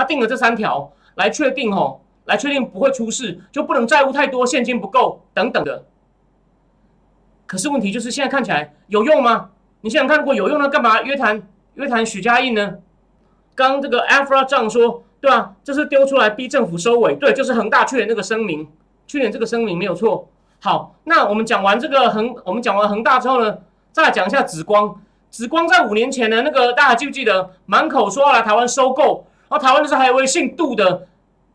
[0.00, 5.84] 他定了这三条来确定哦，来确定不会出事，就不能债务太多，现金不够等等的。
[7.46, 9.50] 可是问题就是现在看起来有用吗？
[9.82, 11.42] 你想想看，如果有用，那干嘛约谈
[11.74, 12.76] 约谈许家印呢？
[13.54, 15.54] 刚这个 Alpha 账说，对吧？
[15.62, 18.66] 这是丢出来逼政府收尾，对，就是恒大去年那个声明，
[19.06, 20.30] 去年这个声明没有错。
[20.60, 23.58] 好，那我们讲完这个恒，我们讲完恒大之后呢，
[23.92, 24.98] 再来讲一下紫光。
[25.30, 31.06] 紫光在五年前呢，那个大家记不记得，满口说要来台湾收购，然后台湾那时候还有一位姓杜的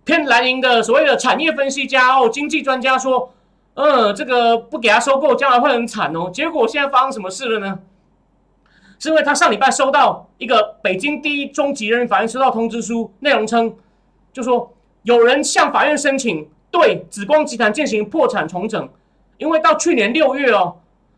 [0.04, 3.32] 偏蓝营的所谓的产业分析家哦，经济专家说。
[3.78, 6.30] 嗯，这个不给他收购，将来会很惨哦。
[6.34, 7.80] 结果现在发生什么事了呢？
[8.98, 13.76] 是因为他上礼拜收到一个北京第一中级人民法院收到通知书，内容称，
[14.32, 18.88] 就说有人向法院申请对紫光集团进行破产重整，
[19.40, 20.78] 因为到去年六月哦，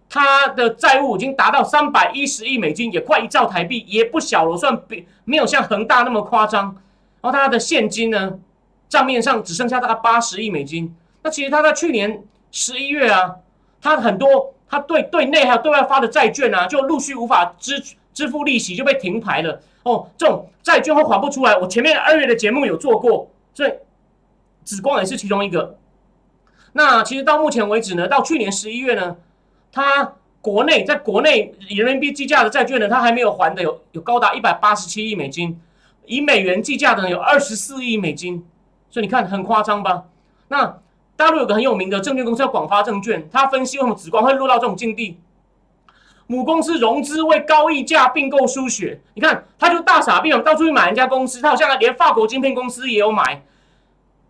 [0.09, 6.75] 他的债务已经达到三百一十亿美金，也快一兆台币，也不小了，算比没有像恒大那么夸张。
[7.21, 8.39] 然后他的现金呢，
[8.89, 10.95] 账面上只剩下大概八十亿美金。
[11.23, 12.23] 那其实他在去年。
[12.49, 13.35] 十一月啊，
[13.81, 19.61] 他很多他对对内还有对外发的债券啊，就陆续无法支支付利息，就被停牌了。
[19.83, 21.57] 哦，这种债券会还不出来。
[21.57, 23.71] 我前面二月的节目有做过，所以
[24.63, 25.75] 紫光也是其中一个。
[26.71, 29.17] 那其实到目前为止呢，到去年十一月呢，
[29.77, 35.59] 他国内在国内以人民币计价的债券呢，他还没有还的有有高达一百八十七亿美金，
[36.05, 38.43] 以美元计价的呢有二十四亿美金，
[38.89, 40.05] 所以你看很夸张吧？
[40.47, 40.79] 那。
[41.17, 45.17] 大陆有个很有名的证券公司叫广发证券，他分析为什么紫光会落到这种境地。
[46.27, 53.23] 母公司融资为高溢价并购输血，你看他就大傻逼，到处去买人家公司，他好像连法国晶片公司也有买，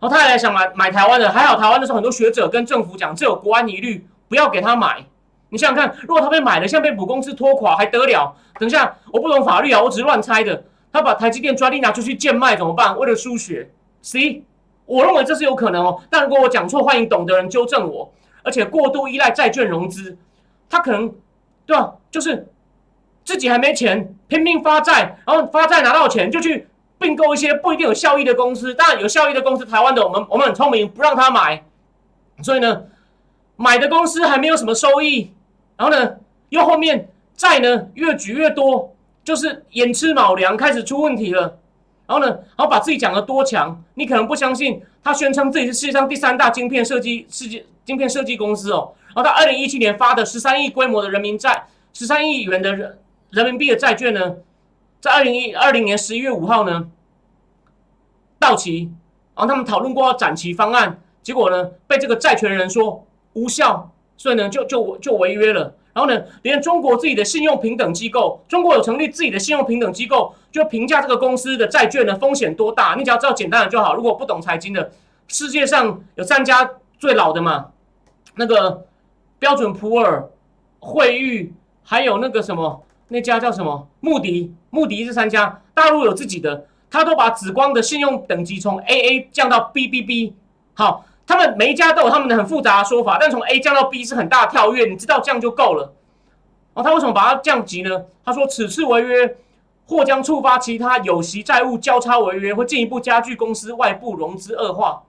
[0.00, 5.04] 后他还想买买台湾的，还好台湾的时候很多学者跟政府讲这有国安疑虑，不要给他买。
[5.50, 8.34] 你想想看，如果他被买了，现在被母公司拖垮还得了？
[8.58, 10.64] 等一下，我不懂法律啊，我只是乱猜的。
[10.92, 12.98] 他把台积电专利拿出去贱卖怎么办？
[12.98, 13.70] 为了输血
[14.02, 14.42] ，C。
[14.86, 18.10] 我认为这是有可能哦，但如果我讲错，欢迎懂的人纠正我。
[18.42, 20.16] 而且过度依赖债券融资，
[20.70, 21.12] 他可能
[21.66, 21.92] 对吧？
[22.10, 22.48] 就是
[23.22, 26.66] 自己还没钱，拼命发债，然后发债拿到钱就去
[26.98, 28.72] 并购一些不一定有效益的公司。
[28.72, 31.62] 当然有效益的公司，台湾的我们我们很聪明，不让他买。
[32.42, 32.84] 所以呢，
[33.56, 35.34] 买的公司还没有什么收益，
[35.78, 36.16] 然后呢，
[36.50, 41.58] 又后面债呢越举越多，就是眼吃卯粮，开始出问题了。
[42.06, 44.82] 然后呢，然后把自己讲的多强，你可能不相信。
[45.04, 48.92] 他宣称自己是世界上第三大晶片设计世界晶片设计公司哦。
[49.14, 52.98] 然后他二零一七年发的十三亿规模的人民债，十三亿元的人
[53.30, 54.36] 人民币的债券呢，
[55.00, 56.90] 在二零一二零年十一月五号呢
[58.38, 58.90] 到期。
[59.36, 65.72] 然后他们讨论过展期方案，结果呢被这个债权人说无效，所以呢就就就违约了。
[65.94, 72.94] 然后呢，连中国自己的信用平等机构，中国有成立自己的信用平等机构，就评价这个公司的债券的风险多大。
[72.96, 73.96] 你只要知道简单的就好。
[73.96, 74.92] 如果不懂财经的，
[75.26, 77.70] 世界上有三家最老的嘛，
[78.36, 78.86] 那个
[79.40, 80.28] 标准普尔、
[80.78, 81.52] 惠誉，
[81.82, 90.34] 还有那个什么那家叫什么穆迪，穆迪这三家，大陆有自己的，他都把紫光的信用等级从 AA 降到 BBB。
[90.74, 91.06] 好。
[91.28, 95.92] 他们每一家都有他们的很复杂的说法，但从 A 降到 B 是很大的跳跃，你知道这样就够了。
[96.72, 98.06] 哦，他为什么把它降级呢？
[98.24, 99.36] 他说此次违约
[99.86, 105.02] 或将触发其他有息债务交叉违约，会进一步加剧公司外部融资恶化。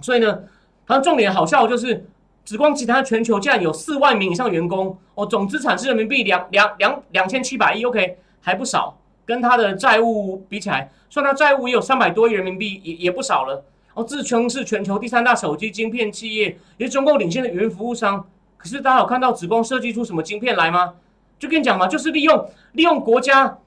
[0.00, 0.38] 所以呢，
[0.86, 2.06] 它重点好笑就是
[2.44, 13.64] 紫光集团全球竟然有四万名以上员工，哦，总资产是人民币两两两两千七百亿，OK 还不少，跟它的债务比起来，算它债务也有三百多亿人民币，也也不少了。
[14.04, 18.26] 自称是全球第三大手机晶片企业，也是中共领先的云服务商。
[18.56, 20.94] 可是大家有看到紫光设计出什么晶片来吗？
[21.38, 23.58] 就跟你讲嘛，就是利用利用国家，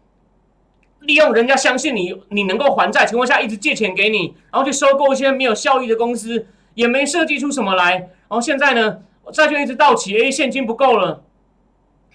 [1.00, 7.93] 利用人家相信你，你能够还债情况下，一直借钱给你，然后去收购一些没有效益的公司，也没设计出什么来。
[7.93, 9.00] 然后现在呢，
[9.32, 11.24] 债券一直到期，哎，现金不够了，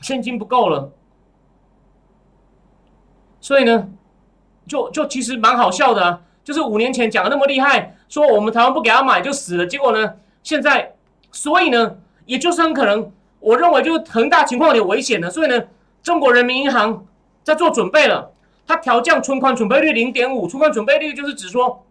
[0.00, 0.92] 现金不够了，
[3.40, 3.88] 所以呢，
[4.68, 6.22] 就就其实蛮好笑的。
[6.48, 9.66] 就是五年前讲的那么厉害，说我们台湾不给他买就死了。
[9.66, 10.94] 结果呢，现在，
[11.30, 15.28] 所以呢，也就是很可能，我认为就是恒大情况有点危险了。
[15.28, 15.64] 所以呢，
[16.02, 17.04] 中国人民银行
[17.44, 18.32] 在做准备了，
[18.66, 20.48] 它调降存款准备率零点五。
[20.48, 21.84] 存款准备率就是指说，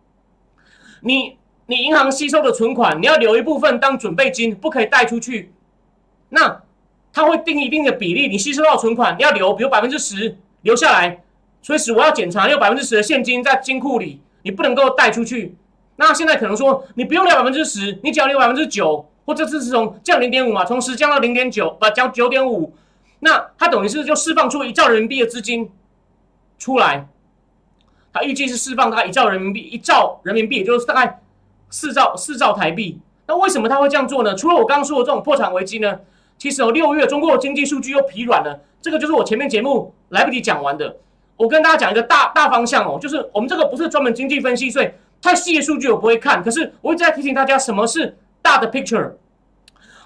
[1.01, 1.37] 你
[1.67, 5.53] 你银行吸收的存款，你要留一部分当准备金，不可以贷出去。
[6.29, 6.63] 那
[7.13, 11.21] 它会定一定的比例，你吸收到存款你要留，比如百分之十留下来，
[11.61, 14.19] 所以我要检查，有百分之十的现金在金库里。
[14.47, 15.57] 你不能够贷出去，
[15.97, 22.73] 那现在可能说你不用留百分之十，你只要留百分之九，或这次是从降零点五嘛，从十降到零点九，不降九点五，
[23.19, 25.69] 那它等于是就释放出一兆人民币的资金，
[26.57, 27.09] 出来，
[28.13, 31.19] 他预计是释放大概一兆人民币，一兆人民币，也就是大概
[31.69, 33.01] 四兆四兆台币。
[33.27, 34.33] 那为什么他会这样做呢？
[34.33, 35.99] 除了我刚刚说的这种破产危机呢？
[36.37, 40.95] 其实哦，六月中国经济数据又疲软了，这个就是我前面节目来不及讲完的。
[41.37, 44.89] 我跟大家讲一个大大方向哦，就是我们这个不是专门经济分析，所以
[45.21, 46.43] 太细的数据我不会看。
[46.43, 49.11] 可是我一直在提醒大家，什么是大的 picture。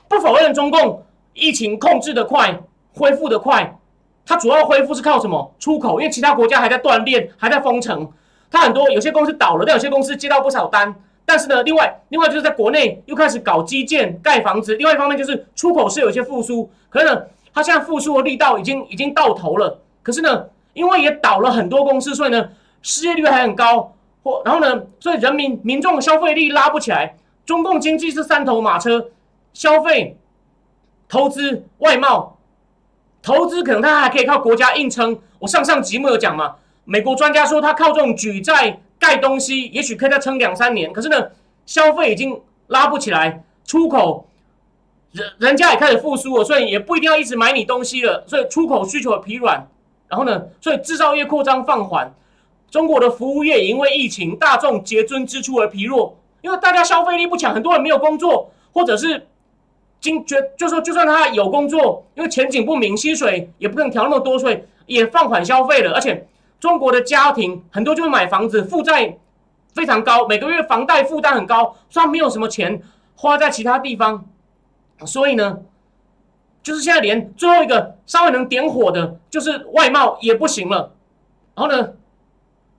[0.07, 2.59] 不否认中共疫情控制的快，
[2.93, 3.79] 恢复的快，
[4.25, 5.55] 它主要恢复是靠什么？
[5.57, 8.11] 出口，因为其他国家还在锻炼，还在封城。
[8.49, 10.93] 它很多有些公司倒了，但有些公司接到不少单。
[11.23, 14.75] 但是呢，另外另外就是在国内又开始搞基建、盖房子。
[14.75, 17.21] 另外一方面就是出口是有些复苏，可是呢，
[17.53, 19.79] 它现在复苏的力道已经已经到头了。
[20.03, 22.49] 可是呢，因为也倒了很多公司，所以呢，
[22.81, 23.95] 失业率还很高。
[24.23, 27.17] 或然后呢，所以人民民众消费力拉不起来。
[27.45, 29.09] 中共经济是三头马车。
[29.53, 30.17] 消费、
[31.09, 32.37] 投资、外贸，
[33.21, 35.19] 投资可能它还可以靠国家硬撑。
[35.39, 36.55] 我上上集目有讲嘛，
[36.85, 40.93] 美国专家说他靠这种举债盖东西，也许可以再撑两三年。
[40.93, 41.31] 可是呢，
[41.65, 44.25] 消费已经拉不起来，出口
[45.11, 48.23] 人人家也开始复苏了，所以也不一定要一直买你东西了。
[48.25, 49.67] 所以出口需求疲软，
[50.11, 52.13] 然后呢，所以制造业扩张放缓，
[52.69, 59.25] 中国的服务业因为疫情、大众节尊支出而疲弱，因为大家消费力不强，很多人没有工作，或者是。
[60.01, 65.93] 经觉就说，就算他有工作，因为前景不明，薪水也不可能调那么多，所以也放缓消费了。
[65.93, 66.27] 而且
[66.59, 69.19] 中国的家庭很多就是买房子，负债
[69.75, 72.81] 非常高，每个月房贷负担很高，虽然没有什么钱
[73.15, 74.25] 花在其他地方，
[75.05, 75.59] 所以呢，
[76.63, 80.93] 就是现在连最后一个稍微能点火的，就是外贸也不行了。
[81.55, 81.93] 然后呢，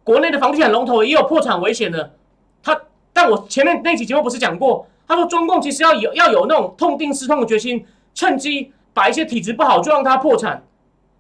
[0.05, 2.14] 国内的房地产龙头也有破产危险的。
[2.62, 2.80] 他，
[3.12, 4.87] 但我前面那期节目不是讲过？
[5.07, 10.64] 他说：“中共其实要有要有那种痛定思痛的决心，趁机把一些体质不好就让它破产，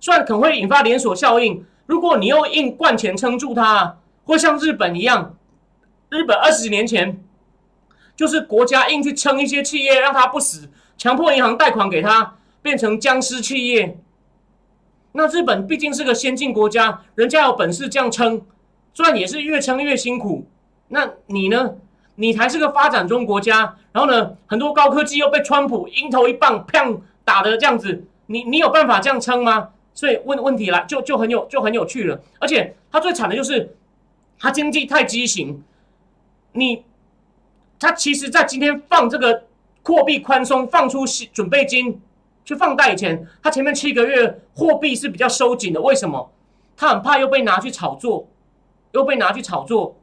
[0.00, 1.64] 虽然可能会引发连锁效应。
[1.84, 5.34] 如果你又硬灌钱撑住它，会像日本一样，
[6.08, 7.22] 日本二十几年前
[8.16, 13.98] 就是国家硬去撑一些企业，让它不死，强迫银行贷款给他，变成僵尸企业。
[15.12, 18.40] 那日本毕竟是个先进国家，人家有本事这样撑，
[18.94, 20.46] 虽然也是越撑越辛苦。
[20.88, 21.74] 那你呢？
[22.14, 29.70] 你才是个发展中国家。”然后呢，很多高科技又被川普鹰头一棒砰打的这样子，你你有办法这样撑吗？
[29.94, 32.22] 所以问问题来就就很有就很有趣了。
[32.38, 33.76] 而且他最惨的就是，
[34.38, 35.62] 他经济太畸形。
[36.52, 36.84] 你
[37.78, 39.44] 他其实在今天放这个
[39.82, 42.00] 货币宽松，放出准备金
[42.44, 45.80] 去放贷以前，他前面七个月货币是比较收紧的。
[45.80, 46.32] 为什么？
[46.76, 48.28] 他很怕又被拿去炒作，
[48.92, 49.96] 又被拿去炒作。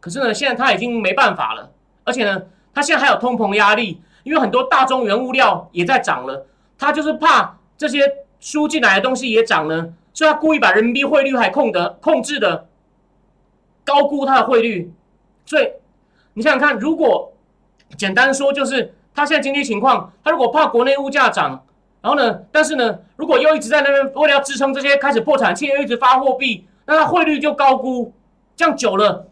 [0.00, 1.72] 可是呢，现在他已经没办法了，
[2.04, 2.42] 而且呢。
[2.76, 6.46] 他现在还有通膨压力，因为很多大宗原物料也在涨了，
[6.76, 8.00] 他就是怕这些
[8.38, 12.68] 输进来的东西也涨了，所以他故意把人民币汇率还控的控制的
[13.82, 14.92] 高估它的汇率。
[15.46, 15.72] 所以
[16.34, 17.32] 你想想看，如果
[17.96, 21.64] 简单说就是他现在经济情况，他如果怕国内物价涨，
[22.02, 28.12] 然后呢，但是呢，如果又一直在那边为了要支撑这些开始破产企业一直发货币，那他汇率就高估，
[28.54, 29.26] 这样久了。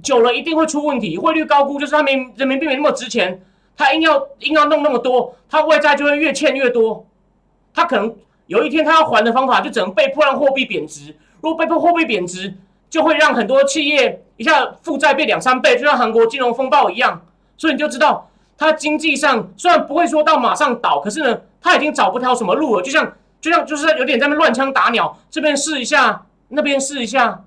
[0.00, 3.42] 久了一定会出问题，汇率高估就是他没人民币没那么值钱，
[3.76, 7.04] 他硬要硬要弄那么多，他外债就会越欠越多，
[7.74, 8.14] 他可能
[8.46, 12.54] 有一天他要还的方法就只能被迫让货币贬值，如果被迫货币贬值，
[12.88, 17.20] 就会让很多企业一下负债变两三倍，就像韩国金融风暴一样，
[17.56, 27.44] 所以你就知道他经济上虽然不会说到马上倒，可是呢他已经找不到什么路了，就像就像就是有点在那乱枪打鸟，这边试一下，那边试一下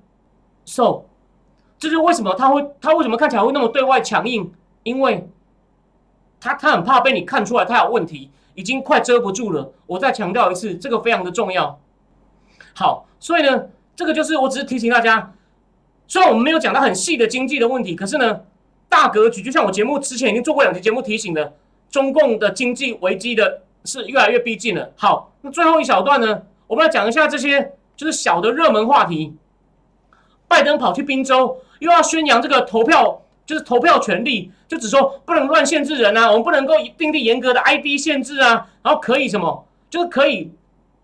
[0.65, 1.01] ，so。
[1.77, 4.53] 这是为什么他会他为什么看起来会那么对外强硬？
[4.83, 5.27] 因为，
[6.39, 9.73] 他他很怕被你看出来他有问题，已经快遮不住了。
[9.87, 11.79] 我再强调一次，这个非常的重要。
[12.75, 13.63] 好，所以呢，
[13.95, 15.33] 这个就是我只是提醒大家，
[16.07, 18.41] 虽然我们没有讲到很细的经济的问题，可是呢，
[18.91, 21.53] 大格局就像我节目之前已经做过两期节目提醒的，
[21.89, 24.91] 中共的经济危机的是越来越逼近了。
[24.97, 29.33] 好，那最后一小段呢，我们来讲一下这些就是小的热门话题。
[30.49, 31.57] 拜登跑去宾州。
[31.79, 40.51] 又要宣扬这个投票，就是投票权利，就只说不能乱限制人啊，我们不能够订立严格的 ID 限制啊，然后可以什么，就是可以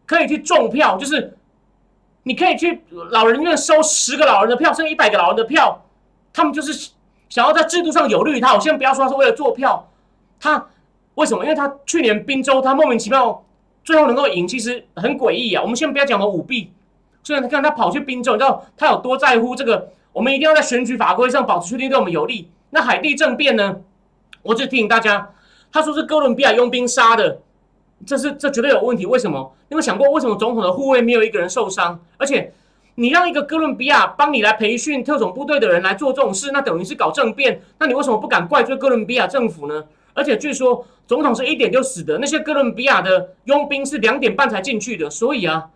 [0.05, 1.35] 可以去中票，就是
[2.21, 5.83] 你可以去老人院收十个老人的票，甚至一百个老人的票，
[6.31, 6.91] 他们就是
[7.29, 8.53] 想要在制度上有利于他。
[8.53, 9.89] 我先不要说他是为了做票，
[10.39, 10.67] 他
[11.15, 11.43] 为什么？
[11.43, 13.43] 因为他去年宾州他莫名其妙
[13.83, 15.61] 最后能够赢，其实很诡异啊。
[15.61, 16.71] 我们先不要讲么舞弊，
[17.23, 19.89] 虽然你看他跑去宾州，你知道他有多在乎这个。
[20.13, 22.49] 我们一定要在选举法规上保持确定，对我们有利。
[22.71, 23.77] 那海地政变呢？
[24.41, 25.31] 我就提醒大家，
[25.71, 27.39] 他说是哥伦比亚佣兵杀的，
[28.03, 29.05] 这是这绝对有问题。
[29.05, 29.53] 为什么？
[29.69, 31.99] 你有想过为什么总统的护卫没有一个人受伤？
[32.17, 32.51] 而且
[32.99, 37.61] 你让一个哥伦比亚帮你来培训特种部队的人来做这种事，那等于是搞政变。
[37.77, 39.83] 那你为什么不敢怪罪哥伦比亚政府呢？
[40.15, 45.07] 而且据说总统是一点就死的，那些哥伦比亚的佣兵是两点半才进去的。
[45.11, 45.69] 所以啊，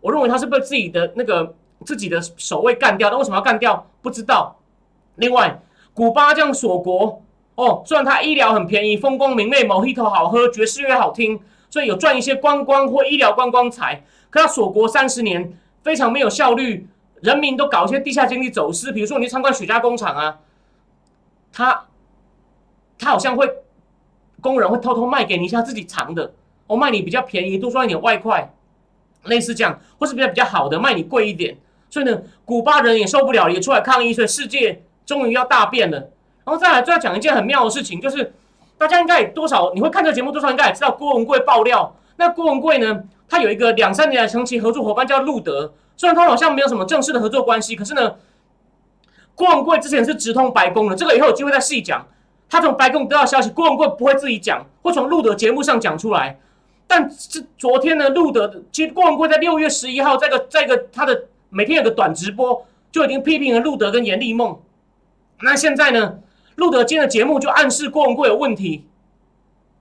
[0.00, 1.54] 我认为他是被自己的那个
[1.86, 3.08] 自己的守卫干掉。
[3.08, 3.86] 那为什么要干掉？
[4.02, 4.56] 不知道。
[5.14, 5.62] 另外，
[5.92, 7.22] 古巴这样锁国
[7.54, 11.38] 哦，虽然它医疗很便宜，风光明媚，某一头好喝，爵士乐好听，
[11.70, 14.02] 所以有赚一些观光或医疗观光财。
[14.28, 16.88] 可它锁国三十年，非常没有效率，
[17.20, 20.38] 人民都搞一些地下经济走私，比如说你参观雪茄工厂啊，
[21.52, 21.84] 他
[22.98, 23.48] 他好像会
[24.40, 26.32] 工人会偷偷卖给你一下自己藏的，
[26.66, 28.50] 我卖你比较便宜，多赚一点外快，
[29.24, 31.56] 类似这样，或是比较比较好的卖你贵一点。
[31.90, 35.98] 所以呢，古巴人也受不了，也出来抗议，所以世界终于要大变了。
[36.44, 38.34] 然后再来，再讲一件很妙的事情，就是
[38.76, 41.94] 大家应该多少你会看这个节目，多少应该也知道郭文贵爆料。
[42.16, 43.04] 那郭文贵呢？
[43.28, 48.16] 他有一个两三年来长期合作伙伴叫路德，虽然他好像没有什么正式的合作关系，可是呢，
[49.34, 52.06] 郭文贵之前是直通白宫的，这个以后有机会再细讲。
[52.48, 56.38] 他从白宫得到消息，郭文贵不会自己讲，会从路德节目上讲出来。
[56.86, 64.60] 但是昨天呢，路德其实郭文贵在六月十一号，在个在个他的每天有个短直播，就已经批评了路德跟严立梦。
[65.40, 66.18] 那现在呢，
[66.56, 68.86] 路德今天的节目就暗示郭文贵有问题，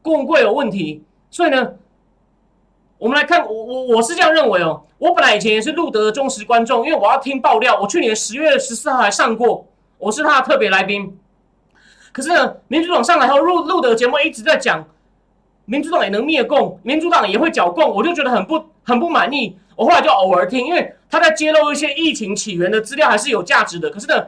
[0.02, 1.74] 郭文贵有问题，所以呢。
[3.04, 4.82] 我们来看，我我我是这样认为哦。
[4.98, 7.78] 我本来以前也是路德的忠实观众，因为我要听爆料。
[7.82, 11.20] 我去年十月十四号还上过，我是他的特别来宾。
[12.14, 14.88] 可是呢，民主党上来后，路路德节目一直在讲，
[15.66, 19.58] 民主党也能灭共，民主党也会剿共，我就觉得很不很不满意。
[19.76, 23.90] 我后来就偶尔听，因为他在揭露一些疫情起源的资料，还是有价值的。
[23.90, 24.28] 可是呢，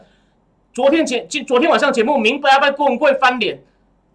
[0.74, 3.64] 昨天节今昨天晚上节目明白要被郭文贵翻脸，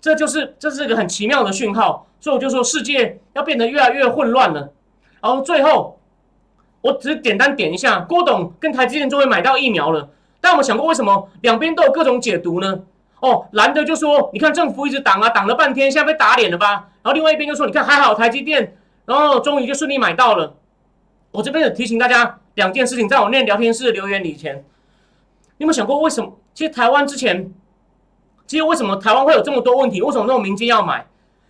[0.00, 2.06] 这就是这是一个很奇妙的讯号。
[2.20, 4.72] 所以我就说，世界要变得越来越混乱了。
[5.22, 5.98] 然后最后，
[6.82, 10.10] 我只简单点一下，郭董跟台积电终于买到疫苗了。
[10.40, 12.80] 但我们想过，为什么两边都有各种解读呢？
[13.20, 16.88] 哦，蓝的就说，你看政府一直挡啊，挡了半天，现在被打脸了吧？
[17.02, 18.76] 然后另外一边就说，你看还好台积电，
[19.06, 20.56] 然后终于就顺利买到了。
[21.30, 24.56] 我这边也提醒大家两件事情，在我念聊天室留言里前，
[25.56, 26.38] 你有没有想过为什么？
[26.52, 27.50] 其实台湾之前，
[28.50, 30.02] 其实为什么台湾会有这么多问题？
[30.02, 31.06] 为什么那种民间要买？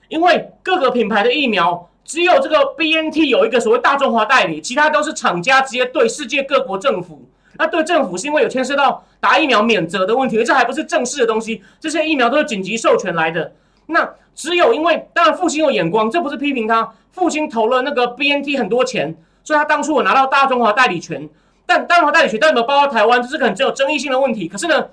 [0.08, 7.26] 因为各个品牌的疫苗，只有这个 B N T 有一个所谓大中华代理，其他都是厂家直接对世界各国政府。
[7.56, 13.50] 那对政府是因为有牵涉到打疫苗免责的问题，这还不是正式的东西，这些疫苗都是紧急授权来的。
[13.86, 21.26] 那只有因为，当然父亲有眼光，这不是批评他，父亲投了那个 B N T 很多钱，所以他当初有拿到大中华代理权。
[21.64, 24.46] 但大中华代理权有没有包括台湾，这是个很有争议性的问题。
[24.46, 24.88] 可是呢，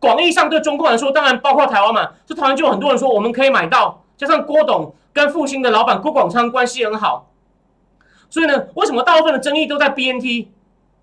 [0.00, 2.10] 广义上对中国来说，当然包括台湾嘛。
[2.26, 4.02] 这台湾就有很多人说，我们可以买到。
[4.16, 7.30] 加上郭董跟复兴的老板郭广昌关系很好，
[8.28, 10.48] 所以呢，为什么大部分的争议都在 BNT？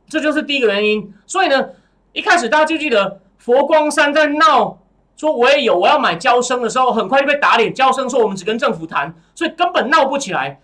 [0.10, 1.14] 这就是第一个原因。
[1.26, 1.70] 所以呢，
[2.14, 4.78] 一开始大家就记得佛光山在闹，
[5.16, 7.74] 说我也有我要买交生的时候，很快就被打脸。
[7.74, 10.60] 交生说我们只跟政府谈，所以根本闹不起来。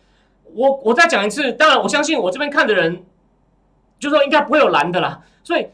[0.56, 3.04] 我我再讲一次，当然我相信我这边看的人，
[4.00, 5.22] 就说应该不会有蓝的啦。
[5.44, 5.68] 所以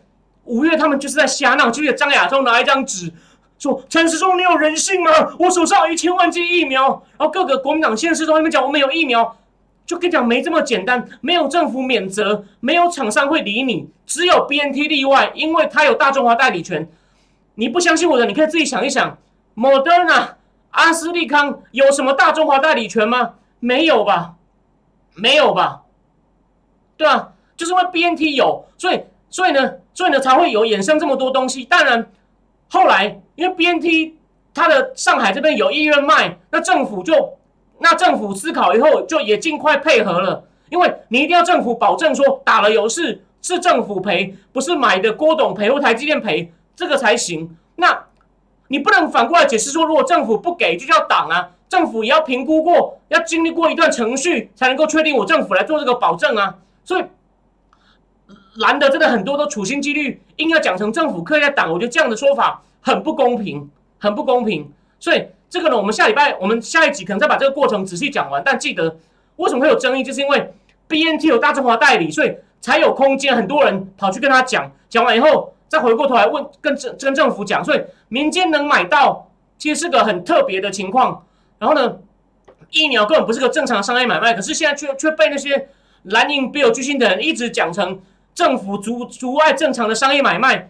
[0.49, 3.13] 五月他们就是在瞎闹，就记得张亚洲拿一张纸。
[3.57, 5.11] 说陈时中，你有人性吗？
[5.37, 9.37] 我手上有一千万剂疫苗，然后各个国民党县市都在那边讲我们有疫苗，
[9.85, 16.89] 就跟你讲没这么简单，没有政府免责，没有厂商会理你，只有 BNT 例外，因为它有大中华代理权。
[17.55, 19.17] 你不相信我的，你可以自己想一想
[19.55, 20.35] ，Moderna、
[20.71, 23.33] 阿斯利康有什么大中华代理权吗？
[23.59, 24.35] 没有吧，
[25.15, 25.81] 没有吧，
[26.95, 31.65] 对啊，就是因为 BNT 有，所以所以呢，所以呢才会有衍生这么多东西。
[31.65, 32.09] 当然。
[32.71, 34.13] 后来，因为 BNT
[34.53, 37.33] 它的上海这边有意愿卖，那政府就
[37.79, 40.45] 那政府思考以后，就也尽快配合了。
[40.69, 47.57] 因为你一定要政府保证说打了有事是政府赔，不是买的郭董赔或台积电赔，这个才行。
[47.75, 48.05] 那
[48.69, 56.55] 你不能反过来解释说，如果政府不给就叫挡啊，政府也要评估过，要经历过一段程序才能够确定我政府来做这个保证啊。
[56.85, 57.03] 所以。
[58.59, 64.69] 蓝的真的很多都处心积虑，硬要讲成政府刻意在挡，我觉得这样的说法很不公平，很不公平。
[64.99, 68.43] 所以这个呢，我们下礼拜我们下一集可能再把这个过程仔细讲完。
[68.45, 68.97] 但记得
[69.37, 70.53] 为什么会有争议，就是因为
[70.89, 81.23] B N T 有大中华代理，所以才有空间，很多人跑去跟他讲，讲完以后再回过头来问跟政跟政府讲，所以民间能买到其实是个很特别的情况。
[81.59, 81.95] 然后呢，
[82.71, 85.69] 疫苗根本不是个正常商业买卖，可是现在却却被那些
[86.03, 88.01] 蓝营比有居心的人一直讲成。
[88.33, 90.69] 政府阻阻碍正常的商业买卖，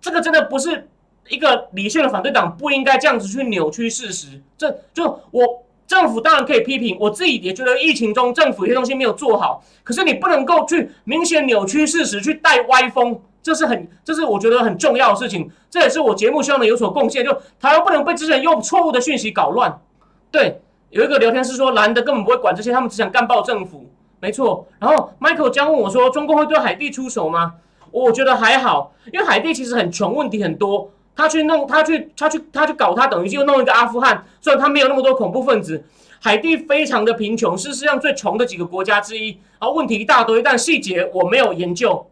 [0.00, 0.88] 这个真的不是
[1.28, 4.40] 一个理性的反对党不应该这样子去扭曲事实。
[4.56, 19.80] 这就我政府当然可以批评，我自己也觉得疫情中政府有些东西没有做好，可是你不能够去明显扭曲事实，去带歪风，这是很，这是我觉得很重要的事情，这也是我节目希望能有所贡献，就台湾不能被这些人用错误的讯息搞乱。
[20.30, 23.90] 对，有一个聊天是说蓝的根本不会管这些，他们只想干爆政府，
[24.20, 24.66] 没错。
[24.78, 27.54] 然后 Michael 将问我说，中共会对海地出手吗？
[27.90, 30.90] 我觉得还好，因为海地其实很穷，问题很多。
[31.16, 34.24] 他去弄，他去，他去，他去搞，他等于就弄一个阿富汗。
[34.40, 35.84] 虽然他没有那么多恐怖分子，
[36.20, 39.30] 海地非常的贫穷，是世界上最穷的几个国家之一。
[39.58, 42.06] 然后问题一大堆，但细节我没有研究。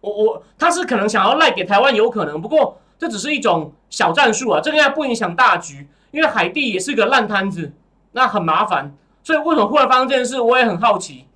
[0.00, 5.88] 我我他是可能想要赖给台湾，有可能，不过这只是一种小战术啊，这个应该不影响大局。
[6.10, 7.72] 因为海地也是个烂摊子，
[8.12, 8.94] 那很麻烦。
[9.28, 11.26] 所以为什么忽然发生这件事，我也很好奇。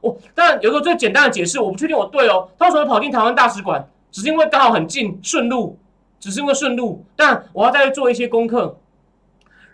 [0.00, 2.48] 我但有个最简单的解释，我不确定我对哦。
[2.56, 3.84] 他为什么跑进台湾大使馆？
[4.12, 5.76] 只是因为刚好很近，顺路。
[6.20, 8.78] 只是因为顺路，但我要再做一些功课。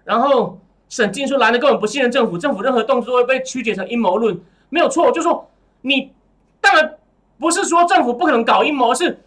[0.04, 0.58] 然后
[0.88, 4.40] 沈静说蓝的根本不信任政府，政府任何动作都会被曲解成阴谋论，
[4.70, 5.12] 没有错。
[5.12, 5.50] 就说
[5.82, 6.14] 你
[6.62, 6.94] 当然
[7.38, 9.22] 不是说政府不可能搞阴谋，是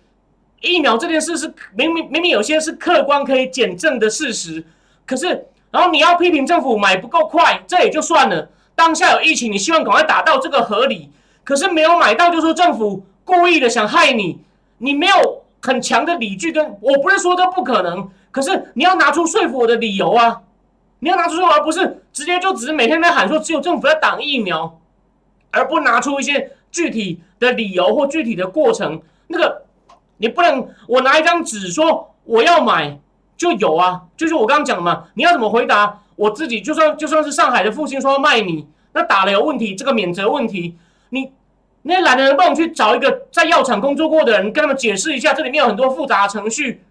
[0.59, 4.65] 疫苗这件事是明明明明有些是客观可以检证的事实。
[5.05, 8.47] 可是，然后你要批评政府买不够快，这也就算了。
[8.73, 11.11] 当下有疫情，你希望赶快打到这个合理，
[11.43, 14.39] 可是没有买到，就说政府故意的想害你，
[14.77, 15.43] 你没有。
[15.65, 20.41] 很强的理据，跟我不是说这不可能，可是你要拿出说服我的理由啊！
[20.99, 24.77] 你要拿出说，而不是直接就只是每天在喊说只有政府在挡疫苗，
[25.51, 29.01] 而不拿出一些具体的理由或具体的过程。
[29.27, 29.63] 那个
[30.17, 32.99] 你不能，我拿一张纸说我要买
[33.43, 35.05] 就有啊，就是我刚刚讲的嘛。
[35.15, 35.99] 你要怎么回答？
[36.15, 40.77] 我自己就算就算是上海的父亲说要卖你，那打了有问题，这个免责问题，
[41.09, 41.33] 你。
[41.85, 46.81] 那懒的人，帮我去找一个在药厂工作过的人，跟他们解释一下，这里面有很多复杂的程序，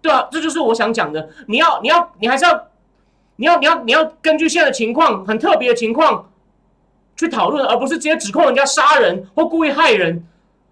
[0.00, 1.28] 对啊，这就是我想讲的。
[1.48, 2.68] 你要，你要，你还是要，
[3.36, 6.30] 你要，你要，你要根据现在的情况，很特别的情况
[7.14, 10.24] 去讨论，而不是直接指控人家杀人或故意害人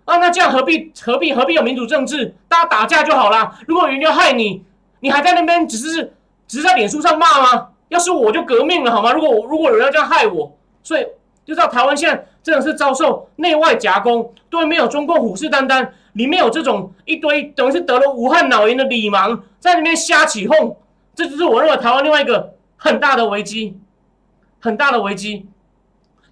[0.06, 0.16] 啊。
[0.16, 2.34] 那这样何必何必何必有民主政治？
[2.48, 3.58] 大家打架就好啦。
[3.66, 4.64] 如果人家害你，
[5.04, 6.14] 你还在那边只是
[6.48, 7.68] 只是在脸书上骂吗？
[7.88, 9.12] 要是我就革命了好吗？
[9.12, 11.02] 如果我如果有人要这样害我，所以
[11.44, 12.26] 就知道台湾现在。
[12.44, 20.76] 真的是遭受内外夹攻，对面有中共虎视眈眈，里面有这种一堆等于是得了武汉脑炎的李芒在那边瞎起哄，
[21.14, 23.80] 这就是我认为台湾另外一个很大的危机，
[24.60, 25.46] 很大的危机。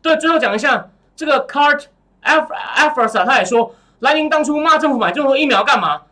[0.03, 1.85] 对，最后讲一下这个 Cart
[2.23, 6.03] Africa，他也说，莱宁当初骂政府买这么多疫苗干嘛？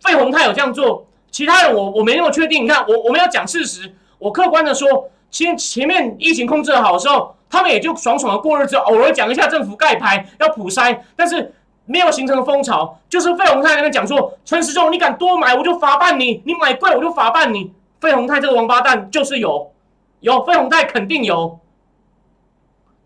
[0.00, 2.64] 费鸿泰有这样做，其他人我我没那么确定。
[2.64, 7.34] 你看，我我们要讲事实，我客观的说，前前面疫情控制的好的时候。
[7.50, 11.54] 他们也就爽爽的过日子，偶尔讲一下政府盖牌要普筛，但是
[11.86, 13.00] 没有形成风潮。
[13.08, 17.72] 就是费鸿泰那边讲说，陈时中你敢多买我就罚办你，你买贵我就罚办你。
[18.02, 19.72] 费鸿泰这个王八蛋就是有，
[20.20, 21.58] 有费鸿泰肯定有，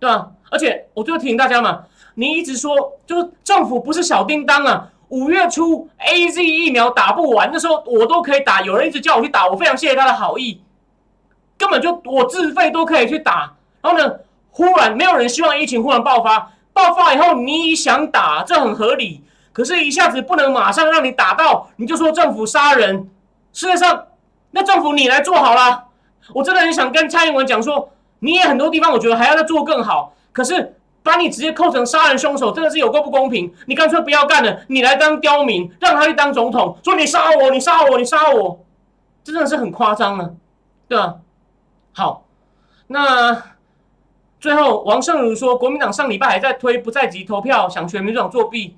[0.01, 0.33] 对吧？
[0.51, 1.85] 而且我最后提醒大家嘛，
[2.17, 10.63] 你一直说就是政府不是小叮当啊，五月初 A Z 疫苗打不完的时候我都可以打，有人一直叫我去打，我非常谢谢他的好意，
[11.59, 13.53] 根本就我自费都可以去打，
[13.83, 14.17] 然后呢？
[14.55, 16.53] 忽然，没有人希望疫情忽然爆发。
[16.75, 19.23] 爆发以后，你想打，这很合理。
[19.51, 23.09] 可是，一下子不能马上让你打到，你就说政府杀人。
[23.55, 24.09] 世界上，
[24.51, 25.85] 那政府你来做好了。
[26.35, 30.15] 我真的很想跟蔡英文讲说，你也很多地方，我觉得还要再做更好。
[30.33, 33.53] 可是，把你直接扣成杀人凶手，真的是有够不公平。
[33.67, 38.65] 你干脆不要干了，你来当刁民，让他去当总统，说你杀我，你杀我，你杀我，
[39.23, 40.35] 真的是很夸张了，
[40.89, 41.17] 对吧？
[41.93, 42.25] 好，
[42.87, 43.53] 那。
[44.43, 48.77] 最后，王胜如说，国民党上礼拜还在推不在籍投票，想全民主党作弊，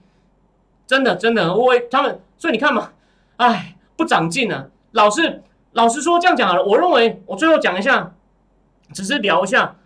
[0.87, 2.93] 真的真的，我他们，所以你看嘛，
[3.39, 6.63] 哎，不长进啊，老是老实说这样讲好了。
[6.63, 8.13] 我认为，我最后讲一下，
[8.93, 9.77] 只是聊一下，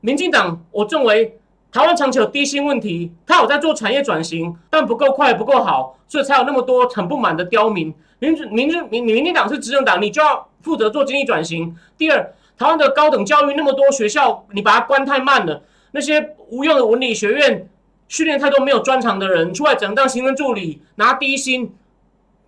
[0.00, 1.39] 民进党，我认为
[1.72, 7.94] 台湾长期有低薪问题，他有在做产业转型，但不够快，不够好，所以才有那么多很不满的刁民。
[8.18, 11.76] 民主民主民民进党是执政党，你就要负责做经济转型。
[11.96, 12.34] 第二。
[12.58, 15.62] 台湾的高等教育那么多学校，你把它关太慢了。
[15.92, 17.66] 那些无用的文理学院
[18.06, 21.74] 训练太多没有专长的人，出来只能当行政助理，拿低薪，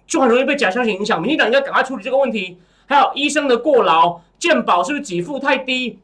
[0.06, 1.18] 就很容易被假消息影响。
[1.18, 2.58] 民进党应该赶快处理这个问题。
[2.84, 5.98] 还有医生的过劳，健保是不是给付太低？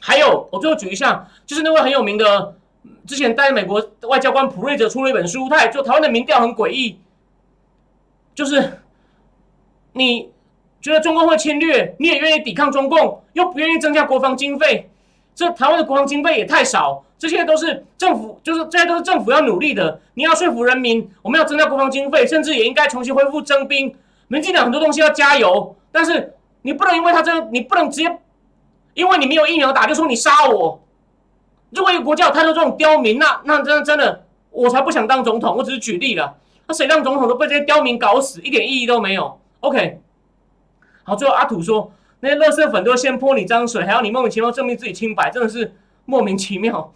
[0.00, 2.54] 还有，我最后举一下，就是那位很有名的，
[3.06, 6.98] 之前待美国外交官普瑞泽出了一本书，他也说台湾的民调很诡异，
[8.34, 8.80] 就是
[9.92, 10.30] 你。
[10.80, 14.88] 觉得中共会侵略，你也愿意抵抗中共，又不愿意增加国防经费，
[15.34, 20.00] 这台湾的国防经费也太少，这些都是政府，就是这些都是政府要努力的。
[20.14, 23.92] 你要说服人民，我们要增加国防经费，甚至也应该重新恢复征兵。
[24.28, 26.32] 民进党很多东西要加油，但是
[26.62, 28.18] 你不能因为他这，你不能直接
[28.98, 30.82] 因为你没有疫苗打，就说你杀我。
[31.70, 35.56] 如果一个国家有太多这种刁民，那那真的真的，我才不想当总统。
[35.56, 36.36] 我只是举例了，
[36.66, 39.40] 那谁当总统都被这些刁民搞死，一点意义都没有。
[39.60, 40.00] OK，
[41.04, 46.92] 好，最后阿土说，那些垃圾粉都先泼你脏水，还要你莫名其妙证明自己清白，真的是莫名其妙。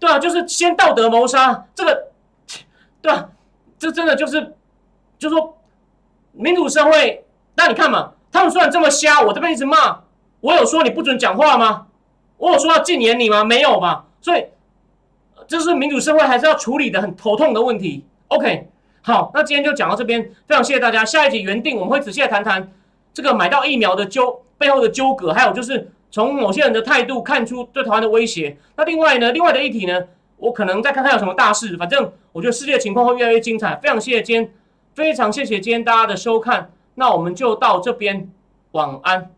[0.00, 2.08] 对啊，就是先道德谋杀，这个，
[3.00, 3.28] 对啊，
[3.78, 4.56] 这真的就是，
[5.20, 5.56] 就说
[6.32, 10.00] 民主社会，那你看嘛，他们虽然这么瞎，我这边一直骂，
[10.42, 11.86] 我有说你不准讲话吗？
[12.36, 13.42] 我有说要禁言你吗？
[13.42, 14.04] 没有吧。
[14.20, 14.44] 所以
[15.46, 18.04] 这是民主社会还是要处理的很头痛的问题。
[18.28, 18.68] OK，
[19.02, 21.04] 好，那今天就讲到这边，非常谢谢大家。
[21.04, 22.72] 下一集原定我们会仔细的谈谈
[23.14, 28.56] 这个买到疫苗的纠背后的纠葛，还有就是从某些人的态度看出对台湾的威胁。
[28.76, 30.06] 那另外呢，另外的议题呢，
[30.38, 31.76] 我可能再看看有什么大事。
[31.76, 33.76] 反正我觉得世界情况会越来越精彩。
[33.76, 34.52] 非常谢谢今天，
[34.94, 36.70] 非常谢谢今天大家的收看。
[36.94, 38.30] 那我们就到这边，
[38.72, 39.30] 晚安。